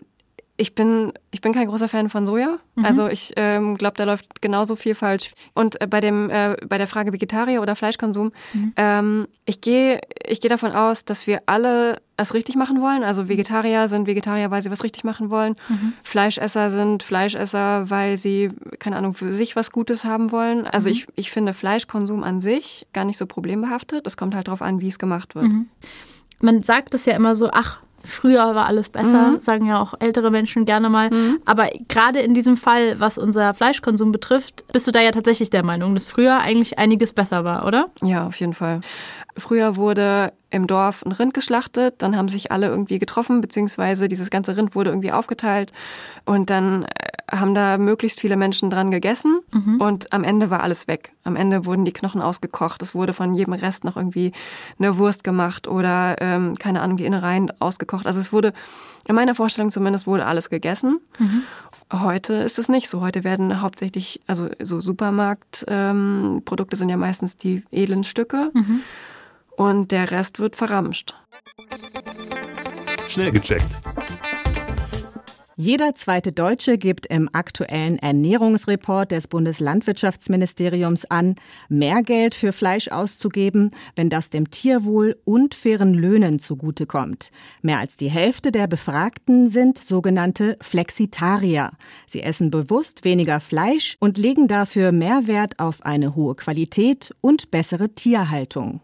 ich 0.57 0.77
bin, 0.77 1.12
ich 1.33 1.40
bin 1.40 1.53
kein 1.53 1.67
großer 1.67 1.88
Fan 1.88 2.09
von 2.09 2.27
Soja. 2.27 2.59
Also 2.85 3.09
ich 3.09 3.33
ähm, 3.35 3.77
glaube, 3.77 3.97
da 3.97 4.05
läuft 4.05 4.40
genauso 4.40 4.77
viel 4.77 4.95
falsch. 4.95 5.33
Und 5.53 5.81
äh, 5.81 5.88
bei 5.88 6.01
dem, 6.01 6.31
äh, 6.31 6.57
bei 6.69 6.79
der 6.79 6.87
Frage 6.87 7.12
Vegetarier 7.12 7.61
oder 7.61 7.75
Fleischkonsum, 7.75 8.31
ähm, 8.77 9.27
ich 9.47 9.61
gehe, 9.61 10.01
ich 10.25 10.40
gehe 10.40 10.49
davon 10.49 10.71
aus, 10.71 11.05
dass 11.05 11.27
wir 11.27 11.43
alle 11.47 12.01
es 12.17 12.35
richtig 12.35 12.55
machen 12.55 12.81
wollen. 12.81 13.03
Also 13.03 13.29
Vegetarier 13.29 13.88
sind 13.88 14.07
Vegetarier, 14.07 14.53
weil 14.53 14.62
sie 14.62 14.71
was 14.71 14.85
richtig 14.85 15.03
machen 15.03 15.29
wollen. 15.29 15.57
Fleischesser 16.05 16.71
sind 16.71 17.03
Fleischesser, 17.03 17.90
weil 17.90 18.17
sie, 18.17 18.51
keine 18.79 18.97
Ahnung, 18.97 19.14
für 19.14 19.33
sich 19.33 19.57
was 19.57 19.73
Gutes 19.73 20.05
haben 20.05 20.31
wollen. 20.31 20.69
Also 20.69 20.88
ich, 20.88 21.09
ich 21.17 21.33
finde 21.33 21.53
Fleischkonsum 21.53 22.23
an 22.23 22.40
sich 22.40 22.87
gar 22.93 23.05
nicht 23.05 23.19
so 23.19 23.27
problembehaftet. 23.27 24.07
Es 24.07 24.17
kommt 24.17 24.37
halt 24.37 24.47
darauf 24.47 24.62
an, 24.62 24.81
wie 24.81 24.88
es 24.88 25.01
gemacht 25.01 25.35
wird. 25.35 25.47
man 26.40 26.61
sagt 26.61 26.95
es 26.95 27.07
ja 27.07 27.17
immer 27.17 27.35
so, 27.35 27.51
ach, 27.53 27.81
früher 28.05 28.55
war 28.55 28.67
alles 28.67 28.90
besser, 28.90 29.33
Mhm. 29.33 29.40
sagen 29.40 29.67
ja 29.67 29.81
auch 29.81 29.95
ältere 29.99 30.31
Menschen 30.31 30.64
gerne 30.64 30.88
mal. 30.88 31.11
Aber 31.45 31.69
gerade 31.88 32.21
in 32.21 32.35
diesem 32.35 32.57
Fall, 32.57 33.01
was 33.01 33.19
unser 33.19 33.55
Fleischkonsum 33.55 34.12
betrifft, 34.12 34.64
bist 34.73 34.87
du 34.87 34.93
da 34.93 35.01
ja 35.01 35.11
tatsächlich 35.11 35.51
der 35.51 35.64
Meinung, 35.64 35.95
dass 35.95 36.09
früher 36.09 36.38
eigentlich 36.40 36.79
einiges 36.79 37.12
besser 37.12 37.45
war, 37.45 37.67
oder? 37.67 37.87
Ja, 38.03 38.27
auf 38.27 38.37
jeden 38.37 38.55
Fall. 38.55 38.81
Früher 39.37 39.77
wurde 39.77 40.33
im 40.51 40.68
Dorf 40.68 41.05
ein 41.05 41.11
Rind 41.11 41.35
geschlachtet, 41.35 41.97
dann 41.99 42.16
haben 42.16 42.29
sich 42.29 42.53
alle 42.53 42.68
irgendwie 42.68 43.01
getroffen, 43.01 43.40
beziehungsweise 43.40 44.07
dieses 44.07 44.31
ganze 44.31 44.57
Rind 44.57 44.77
wurde 44.77 44.90
irgendwie 44.90 45.11
aufgeteilt 45.11 45.73
und 46.25 46.51
dann 46.51 46.85
äh, 46.85 46.88
haben 47.33 47.55
da 47.55 47.77
möglichst 47.77 48.20
viele 48.20 48.37
Menschen 48.37 48.70
dran 48.70 48.92
gegessen 48.92 49.40
und 49.81 50.12
am 50.12 50.23
Ende 50.23 50.51
war 50.51 50.62
alles 50.62 50.87
weg. 50.87 51.12
Am 51.25 51.35
Ende 51.35 51.66
wurden 51.66 51.85
die 51.85 51.92
Knochen 51.92 52.23
ausgekocht, 52.23 52.83
es 52.83 52.94
wurde 52.94 53.12
von 53.12 53.35
jedem 53.35 53.55
Rest 53.55 53.83
noch 53.83 53.97
irgendwie 53.97 54.31
eine 54.79 54.97
Wurst 54.99 55.25
gemacht 55.25 55.66
oder 55.66 56.16
ähm, 56.20 56.55
keine 56.55 56.81
Ahnung, 56.83 56.97
die 56.97 57.07
Innereien 57.07 57.51
ausgekocht. 57.61 58.07
Also 58.07 58.20
es 58.20 58.33
wurde, 58.33 58.53
in 59.09 59.16
meiner 59.16 59.35
Vorstellung 59.35 59.70
zumindest, 59.70 60.07
wurde 60.07 60.27
alles 60.27 60.51
gegessen. 60.51 61.01
Heute 61.92 62.35
ist 62.35 62.59
es 62.59 62.68
nicht 62.68 62.88
so. 62.88 63.01
Heute 63.01 63.25
werden 63.25 63.61
hauptsächlich, 63.61 64.20
also 64.29 64.49
so 64.62 64.81
Supermarktprodukte 64.81 66.77
ähm, 66.77 66.79
sind 66.79 66.88
ja 66.88 66.97
meistens 66.97 67.37
die 67.37 67.64
edlen 67.73 68.05
Stücke 68.05 68.53
und 69.57 69.90
der 69.90 70.11
Rest 70.11 70.38
wird 70.38 70.57
verramscht. 70.57 71.14
Schnell 73.09 73.33
gecheckt. 73.33 73.67
Jeder 75.57 75.95
zweite 75.95 76.33
Deutsche 76.33 76.79
gibt 76.79 77.07
im 77.07 77.31
aktuellen 77.33 77.99
Ernährungsreport 78.01 79.12
des 79.12 79.29
Bundeslandwirtschaftsministeriums 79.29 81.05
an, 81.05 81.37
mehr 81.69 82.03
Geld 82.03 82.35
für 82.35 82.53
Fleisch 82.53 82.88
auszugeben, 82.88 83.71
wenn 83.95 84.11
das 84.11 84.31
dem 84.31 84.51
Tierwohl 84.51 85.17
und 85.25 85.55
fairen 85.55 85.95
Löhnen 85.95 86.40
zugutekommt. 86.40 87.31
Mehr 87.62 87.79
als 87.79 87.97
die 87.97 88.11
Hälfte 88.11 88.51
der 88.51 88.67
Befragten 88.67 89.49
sind 89.49 89.79
sogenannte 89.79 90.57
Flexitarier. 90.61 91.71
Sie 92.09 92.23
essen 92.23 92.51
bewusst 92.51 93.05
weniger 93.05 93.38
Fleisch 93.38 93.97
und 94.01 94.19
legen 94.19 94.49
dafür 94.49 94.90
mehr 94.90 95.29
Wert 95.29 95.61
auf 95.61 95.83
eine 95.83 96.17
hohe 96.17 96.35
Qualität 96.35 97.14
und 97.21 97.53
bessere 97.53 97.90
Tierhaltung. 97.90 98.81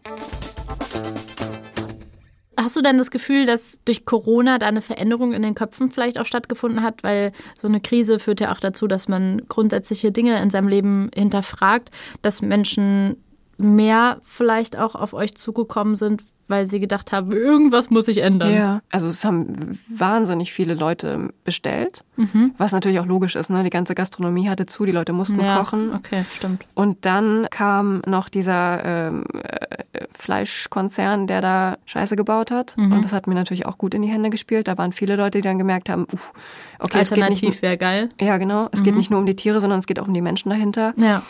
Hast 2.63 2.75
du 2.75 2.81
denn 2.81 2.97
das 2.97 3.11
Gefühl, 3.11 3.45
dass 3.45 3.79
durch 3.85 4.05
Corona 4.05 4.59
da 4.59 4.67
eine 4.67 4.81
Veränderung 4.81 5.33
in 5.33 5.41
den 5.41 5.55
Köpfen 5.55 5.89
vielleicht 5.89 6.19
auch 6.19 6.25
stattgefunden 6.25 6.83
hat? 6.83 7.03
Weil 7.03 7.31
so 7.59 7.67
eine 7.67 7.81
Krise 7.81 8.19
führt 8.19 8.39
ja 8.39 8.53
auch 8.53 8.59
dazu, 8.59 8.87
dass 8.87 9.07
man 9.07 9.41
grundsätzliche 9.47 10.11
Dinge 10.11 10.41
in 10.41 10.49
seinem 10.49 10.67
Leben 10.67 11.09
hinterfragt, 11.13 11.89
dass 12.21 12.41
Menschen 12.41 13.17
mehr 13.57 14.19
vielleicht 14.23 14.77
auch 14.77 14.95
auf 14.95 15.13
euch 15.13 15.35
zugekommen 15.35 15.95
sind, 15.95 16.23
weil 16.51 16.67
sie 16.67 16.79
gedacht 16.79 17.11
haben, 17.11 17.31
irgendwas 17.31 17.89
muss 17.89 18.05
sich 18.05 18.19
ändern. 18.19 18.53
Ja, 18.53 18.81
also 18.91 19.07
es 19.07 19.25
haben 19.25 19.79
wahnsinnig 19.87 20.53
viele 20.53 20.75
Leute 20.75 21.29
bestellt, 21.43 22.03
mhm. 22.17 22.53
was 22.57 22.73
natürlich 22.73 22.99
auch 22.99 23.05
logisch 23.05 23.35
ist. 23.35 23.49
Ne? 23.49 23.63
Die 23.63 23.69
ganze 23.69 23.95
Gastronomie 23.95 24.49
hatte 24.49 24.67
zu, 24.67 24.85
die 24.85 24.91
Leute 24.91 25.13
mussten 25.13 25.39
ja, 25.39 25.57
kochen. 25.57 25.93
Okay, 25.95 26.25
stimmt. 26.33 26.65
Und 26.75 27.05
dann 27.05 27.47
kam 27.49 28.01
noch 28.05 28.29
dieser 28.29 28.85
ähm, 28.85 29.23
äh, 29.41 30.05
Fleischkonzern, 30.13 31.25
der 31.25 31.41
da 31.41 31.77
Scheiße 31.85 32.15
gebaut 32.15 32.51
hat. 32.51 32.75
Mhm. 32.77 32.91
Und 32.91 33.05
das 33.05 33.13
hat 33.13 33.25
mir 33.25 33.35
natürlich 33.35 33.65
auch 33.65 33.77
gut 33.77 33.95
in 33.95 34.01
die 34.01 34.09
Hände 34.09 34.29
gespielt. 34.29 34.67
Da 34.67 34.77
waren 34.77 34.91
viele 34.91 35.15
Leute, 35.15 35.39
die 35.39 35.47
dann 35.47 35.57
gemerkt 35.57 35.89
haben, 35.89 36.05
uff, 36.11 36.33
okay, 36.79 36.99
Alternativ 36.99 37.61
wäre 37.61 37.77
geil. 37.77 38.09
Ja, 38.19 38.37
genau. 38.37 38.67
Es 38.71 38.81
mhm. 38.81 38.85
geht 38.85 38.95
nicht 38.97 39.09
nur 39.09 39.19
um 39.19 39.25
die 39.25 39.35
Tiere, 39.35 39.61
sondern 39.61 39.79
es 39.79 39.87
geht 39.87 39.99
auch 39.99 40.07
um 40.07 40.13
die 40.13 40.21
Menschen 40.21 40.49
dahinter. 40.49 40.93
Ja. 40.97 41.23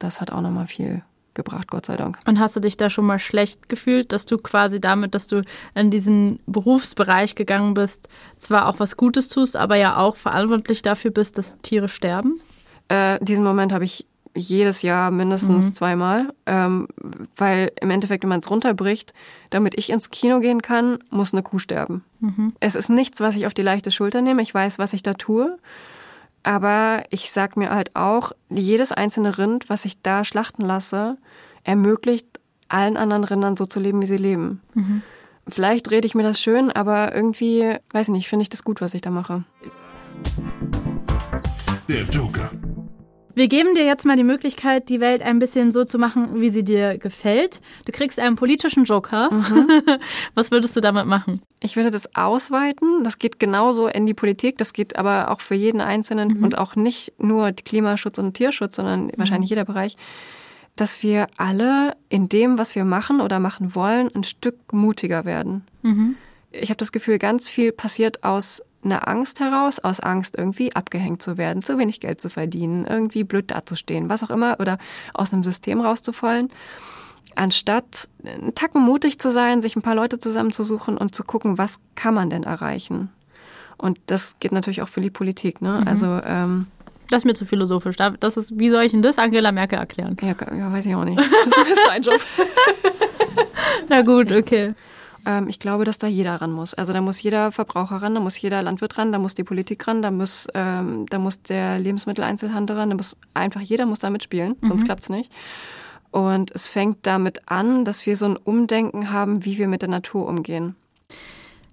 Das 0.00 0.20
hat 0.20 0.32
auch 0.32 0.40
nochmal 0.40 0.66
viel 0.66 1.02
gebracht, 1.34 1.70
Gott 1.70 1.86
sei 1.86 1.96
Dank. 1.96 2.18
Und 2.26 2.38
hast 2.38 2.56
du 2.56 2.60
dich 2.60 2.76
da 2.76 2.90
schon 2.90 3.06
mal 3.06 3.18
schlecht 3.18 3.68
gefühlt, 3.68 4.12
dass 4.12 4.26
du 4.26 4.38
quasi 4.38 4.80
damit, 4.80 5.14
dass 5.14 5.26
du 5.26 5.42
in 5.74 5.90
diesen 5.90 6.40
Berufsbereich 6.46 7.34
gegangen 7.34 7.74
bist, 7.74 8.08
zwar 8.38 8.68
auch 8.68 8.80
was 8.80 8.96
Gutes 8.96 9.28
tust, 9.28 9.56
aber 9.56 9.76
ja 9.76 9.96
auch 9.96 10.16
verantwortlich 10.16 10.82
dafür 10.82 11.10
bist, 11.10 11.38
dass 11.38 11.56
Tiere 11.62 11.88
sterben? 11.88 12.40
Äh, 12.88 13.18
diesen 13.22 13.44
Moment 13.44 13.72
habe 13.72 13.84
ich 13.84 14.06
jedes 14.34 14.82
Jahr 14.82 15.10
mindestens 15.10 15.68
mhm. 15.68 15.74
zweimal, 15.74 16.34
ähm, 16.46 16.88
weil 17.36 17.70
im 17.80 17.90
Endeffekt, 17.90 18.24
wenn 18.24 18.30
man 18.30 18.40
es 18.40 18.50
runterbricht, 18.50 19.14
damit 19.50 19.78
ich 19.78 19.90
ins 19.90 20.10
Kino 20.10 20.40
gehen 20.40 20.60
kann, 20.60 20.98
muss 21.10 21.32
eine 21.32 21.42
Kuh 21.42 21.58
sterben. 21.58 22.04
Mhm. 22.20 22.52
Es 22.58 22.74
ist 22.74 22.90
nichts, 22.90 23.20
was 23.20 23.36
ich 23.36 23.46
auf 23.46 23.54
die 23.54 23.62
leichte 23.62 23.92
Schulter 23.92 24.22
nehme. 24.22 24.42
Ich 24.42 24.52
weiß, 24.52 24.78
was 24.78 24.92
ich 24.92 25.02
da 25.02 25.14
tue. 25.14 25.56
Aber 26.44 27.02
ich 27.10 27.32
sag 27.32 27.56
mir 27.56 27.70
halt 27.70 27.96
auch, 27.96 28.32
jedes 28.50 28.92
einzelne 28.92 29.38
Rind, 29.38 29.68
was 29.68 29.84
ich 29.86 30.00
da 30.02 30.24
schlachten 30.24 30.62
lasse, 30.62 31.16
ermöglicht 31.64 32.26
allen 32.68 32.96
anderen 32.96 33.24
Rindern 33.24 33.56
so 33.56 33.66
zu 33.66 33.80
leben, 33.80 34.02
wie 34.02 34.06
sie 34.06 34.18
leben. 34.18 34.60
Mhm. 34.74 35.02
Vielleicht 35.48 35.90
rede 35.90 36.06
ich 36.06 36.14
mir 36.14 36.22
das 36.22 36.40
schön, 36.40 36.70
aber 36.70 37.14
irgendwie, 37.14 37.76
weiß 37.92 38.08
ich 38.08 38.12
nicht, 38.12 38.28
finde 38.28 38.42
ich 38.42 38.50
das 38.50 38.62
gut, 38.62 38.80
was 38.80 38.94
ich 38.94 39.00
da 39.00 39.10
mache. 39.10 39.44
Der 41.88 42.04
Joker. 42.04 42.50
Wir 43.34 43.48
geben 43.48 43.74
dir 43.74 43.84
jetzt 43.84 44.06
mal 44.06 44.16
die 44.16 44.24
Möglichkeit, 44.24 44.88
die 44.88 45.00
Welt 45.00 45.22
ein 45.22 45.38
bisschen 45.38 45.72
so 45.72 45.84
zu 45.84 45.98
machen, 45.98 46.40
wie 46.40 46.50
sie 46.50 46.64
dir 46.64 46.98
gefällt. 46.98 47.60
Du 47.84 47.92
kriegst 47.92 48.18
einen 48.18 48.36
politischen 48.36 48.84
Joker. 48.84 49.32
Mhm. 49.32 49.68
Was 50.34 50.50
würdest 50.50 50.76
du 50.76 50.80
damit 50.80 51.06
machen? 51.06 51.42
Ich 51.60 51.76
würde 51.76 51.90
das 51.90 52.14
ausweiten. 52.14 53.02
Das 53.02 53.18
geht 53.18 53.40
genauso 53.40 53.88
in 53.88 54.06
die 54.06 54.14
Politik. 54.14 54.58
Das 54.58 54.72
geht 54.72 54.96
aber 54.96 55.30
auch 55.30 55.40
für 55.40 55.54
jeden 55.54 55.80
Einzelnen 55.80 56.38
mhm. 56.38 56.44
und 56.44 56.58
auch 56.58 56.76
nicht 56.76 57.12
nur 57.18 57.52
Klimaschutz 57.52 58.18
und 58.18 58.34
Tierschutz, 58.34 58.76
sondern 58.76 59.06
mhm. 59.06 59.12
wahrscheinlich 59.16 59.50
jeder 59.50 59.64
Bereich, 59.64 59.96
dass 60.76 61.02
wir 61.02 61.26
alle 61.36 61.96
in 62.08 62.28
dem, 62.28 62.58
was 62.58 62.74
wir 62.74 62.84
machen 62.84 63.20
oder 63.20 63.40
machen 63.40 63.74
wollen, 63.74 64.10
ein 64.14 64.24
Stück 64.24 64.72
mutiger 64.72 65.24
werden. 65.24 65.64
Mhm. 65.82 66.16
Ich 66.52 66.70
habe 66.70 66.78
das 66.78 66.92
Gefühl, 66.92 67.18
ganz 67.18 67.48
viel 67.48 67.72
passiert 67.72 68.22
aus 68.22 68.62
einer 68.84 69.08
Angst 69.08 69.40
heraus, 69.40 69.78
aus 69.78 70.00
Angst 70.00 70.36
irgendwie 70.36 70.74
abgehängt 70.74 71.22
zu 71.22 71.36
werden, 71.38 71.62
zu 71.62 71.78
wenig 71.78 72.00
Geld 72.00 72.20
zu 72.20 72.28
verdienen, 72.28 72.86
irgendwie 72.86 73.24
blöd 73.24 73.50
dazustehen, 73.50 74.08
was 74.08 74.22
auch 74.22 74.30
immer, 74.30 74.56
oder 74.60 74.78
aus 75.14 75.32
einem 75.32 75.42
System 75.42 75.80
rauszufallen, 75.80 76.50
anstatt 77.34 78.08
einen 78.24 78.54
Tacken 78.54 78.82
mutig 78.82 79.18
zu 79.18 79.30
sein, 79.30 79.62
sich 79.62 79.76
ein 79.76 79.82
paar 79.82 79.94
Leute 79.94 80.18
zusammenzusuchen 80.18 80.96
und 80.96 81.14
zu 81.14 81.24
gucken, 81.24 81.58
was 81.58 81.80
kann 81.94 82.14
man 82.14 82.30
denn 82.30 82.44
erreichen. 82.44 83.10
Und 83.76 83.98
das 84.06 84.38
geht 84.38 84.52
natürlich 84.52 84.82
auch 84.82 84.88
für 84.88 85.00
die 85.00 85.10
Politik, 85.10 85.60
ne? 85.60 85.80
Mhm. 85.80 85.88
Also 85.88 86.06
ähm, 86.24 86.66
das 87.10 87.18
ist 87.18 87.24
mir 87.26 87.34
zu 87.34 87.44
philosophisch. 87.44 87.96
Das 87.96 88.36
ist, 88.36 88.58
wie 88.58 88.70
soll 88.70 88.84
ich 88.84 88.92
denn 88.92 89.02
das 89.02 89.18
Angela 89.18 89.52
Merkel 89.52 89.78
erklären? 89.78 90.16
Ja, 90.22 90.34
ja 90.56 90.72
weiß 90.72 90.86
ich 90.86 90.94
auch 90.94 91.04
nicht. 91.04 91.18
Das 91.44 91.68
ist 91.68 91.80
dein 91.86 92.02
Job. 92.02 92.20
Na 93.88 94.02
gut, 94.02 94.32
okay. 94.32 94.74
Ähm, 95.26 95.48
ich 95.48 95.58
glaube, 95.58 95.84
dass 95.84 95.98
da 95.98 96.06
jeder 96.06 96.36
ran 96.36 96.52
muss. 96.52 96.74
Also 96.74 96.92
da 96.92 97.00
muss 97.00 97.22
jeder 97.22 97.52
Verbraucher 97.52 97.96
ran, 97.96 98.14
da 98.14 98.20
muss 98.20 98.40
jeder 98.40 98.62
Landwirt 98.62 98.98
ran, 98.98 99.12
da 99.12 99.18
muss 99.18 99.34
die 99.34 99.44
Politik 99.44 99.86
ran, 99.86 100.02
da 100.02 100.10
muss, 100.10 100.46
ähm, 100.54 101.06
da 101.08 101.18
muss 101.18 101.42
der 101.42 101.78
Lebensmitteleinzelhandel 101.78 102.76
ran, 102.76 102.90
da 102.90 102.96
muss 102.96 103.16
einfach 103.32 103.60
jeder 103.60 103.86
muss 103.86 103.98
da 103.98 104.10
mitspielen, 104.10 104.56
sonst 104.62 104.82
mhm. 104.82 104.86
klappt's 104.86 105.08
nicht. 105.08 105.32
Und 106.10 106.52
es 106.52 106.68
fängt 106.68 106.98
damit 107.06 107.42
an, 107.46 107.84
dass 107.84 108.06
wir 108.06 108.16
so 108.16 108.26
ein 108.26 108.36
Umdenken 108.36 109.10
haben, 109.10 109.44
wie 109.44 109.58
wir 109.58 109.66
mit 109.66 109.82
der 109.82 109.88
Natur 109.88 110.28
umgehen. 110.28 110.76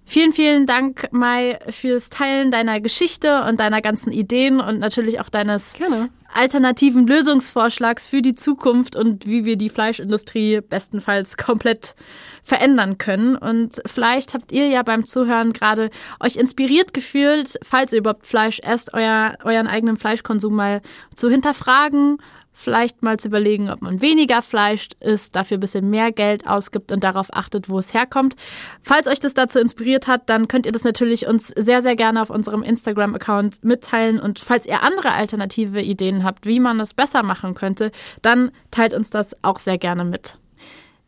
Vielen, 0.04 0.32
vielen 0.32 0.66
Dank, 0.66 1.08
Mai, 1.12 1.58
fürs 1.70 2.10
Teilen 2.10 2.50
deiner 2.50 2.80
Geschichte 2.80 3.44
und 3.44 3.60
deiner 3.60 3.80
ganzen 3.80 4.12
Ideen 4.12 4.60
und 4.60 4.78
natürlich 4.78 5.20
auch 5.20 5.28
deines 5.28 5.74
Gerne. 5.74 6.10
Alternativen 6.34 7.06
Lösungsvorschlags 7.06 8.06
für 8.06 8.22
die 8.22 8.34
Zukunft 8.34 8.96
und 8.96 9.26
wie 9.26 9.44
wir 9.44 9.56
die 9.56 9.68
Fleischindustrie 9.68 10.60
bestenfalls 10.60 11.36
komplett 11.36 11.94
verändern 12.42 12.98
können. 12.98 13.36
Und 13.36 13.80
vielleicht 13.86 14.34
habt 14.34 14.52
ihr 14.52 14.68
ja 14.68 14.82
beim 14.82 15.06
Zuhören 15.06 15.52
gerade 15.52 15.90
euch 16.20 16.36
inspiriert 16.36 16.92
gefühlt, 16.94 17.58
falls 17.62 17.92
ihr 17.92 17.98
überhaupt 17.98 18.26
Fleisch 18.26 18.60
esst, 18.60 18.94
euer, 18.94 19.36
euren 19.44 19.66
eigenen 19.68 19.96
Fleischkonsum 19.96 20.54
mal 20.54 20.82
zu 21.14 21.28
hinterfragen 21.28 22.18
vielleicht 22.52 23.02
mal 23.02 23.18
zu 23.18 23.28
überlegen, 23.28 23.70
ob 23.70 23.82
man 23.82 24.00
weniger 24.00 24.42
Fleisch 24.42 24.88
isst, 25.00 25.36
dafür 25.36 25.56
ein 25.56 25.60
bisschen 25.60 25.90
mehr 25.90 26.12
Geld 26.12 26.46
ausgibt 26.46 26.92
und 26.92 27.02
darauf 27.02 27.28
achtet, 27.32 27.68
wo 27.68 27.78
es 27.78 27.94
herkommt. 27.94 28.36
Falls 28.82 29.06
euch 29.06 29.20
das 29.20 29.34
dazu 29.34 29.58
inspiriert 29.58 30.06
hat, 30.06 30.28
dann 30.28 30.48
könnt 30.48 30.66
ihr 30.66 30.72
das 30.72 30.84
natürlich 30.84 31.26
uns 31.26 31.48
sehr, 31.48 31.82
sehr 31.82 31.96
gerne 31.96 32.22
auf 32.22 32.30
unserem 32.30 32.62
Instagram-Account 32.62 33.64
mitteilen. 33.64 34.20
Und 34.20 34.38
falls 34.38 34.66
ihr 34.66 34.82
andere 34.82 35.12
alternative 35.12 35.80
Ideen 35.80 36.24
habt, 36.24 36.46
wie 36.46 36.60
man 36.60 36.78
das 36.78 36.94
besser 36.94 37.22
machen 37.22 37.54
könnte, 37.54 37.90
dann 38.20 38.50
teilt 38.70 38.94
uns 38.94 39.10
das 39.10 39.34
auch 39.42 39.58
sehr 39.58 39.78
gerne 39.78 40.04
mit. 40.04 40.36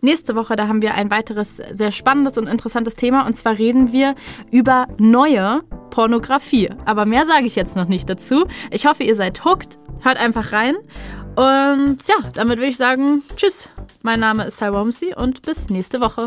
Nächste 0.04 0.34
Woche, 0.34 0.54
da 0.54 0.68
haben 0.68 0.82
wir 0.82 0.94
ein 0.94 1.10
weiteres 1.10 1.56
sehr 1.56 1.90
spannendes 1.90 2.36
und 2.36 2.46
interessantes 2.46 2.94
Thema. 2.94 3.24
Und 3.24 3.32
zwar 3.32 3.56
reden 3.56 3.90
wir 3.90 4.14
über 4.50 4.86
neue 4.98 5.62
Pornografie. 5.94 6.70
Aber 6.86 7.06
mehr 7.06 7.24
sage 7.24 7.46
ich 7.46 7.54
jetzt 7.54 7.76
noch 7.76 7.86
nicht 7.86 8.10
dazu. 8.10 8.46
Ich 8.72 8.84
hoffe, 8.84 9.04
ihr 9.04 9.14
seid 9.14 9.44
hooked. 9.44 9.78
Hört 10.02 10.18
einfach 10.18 10.50
rein. 10.50 10.74
Und 11.36 11.98
ja, 12.08 12.16
damit 12.32 12.58
würde 12.58 12.70
ich 12.70 12.76
sagen, 12.76 13.22
tschüss. 13.36 13.70
Mein 14.02 14.18
Name 14.18 14.46
ist 14.46 14.58
Salwa 14.58 14.80
Humsi 14.80 15.14
und 15.16 15.42
bis 15.42 15.70
nächste 15.70 16.00
Woche. 16.00 16.26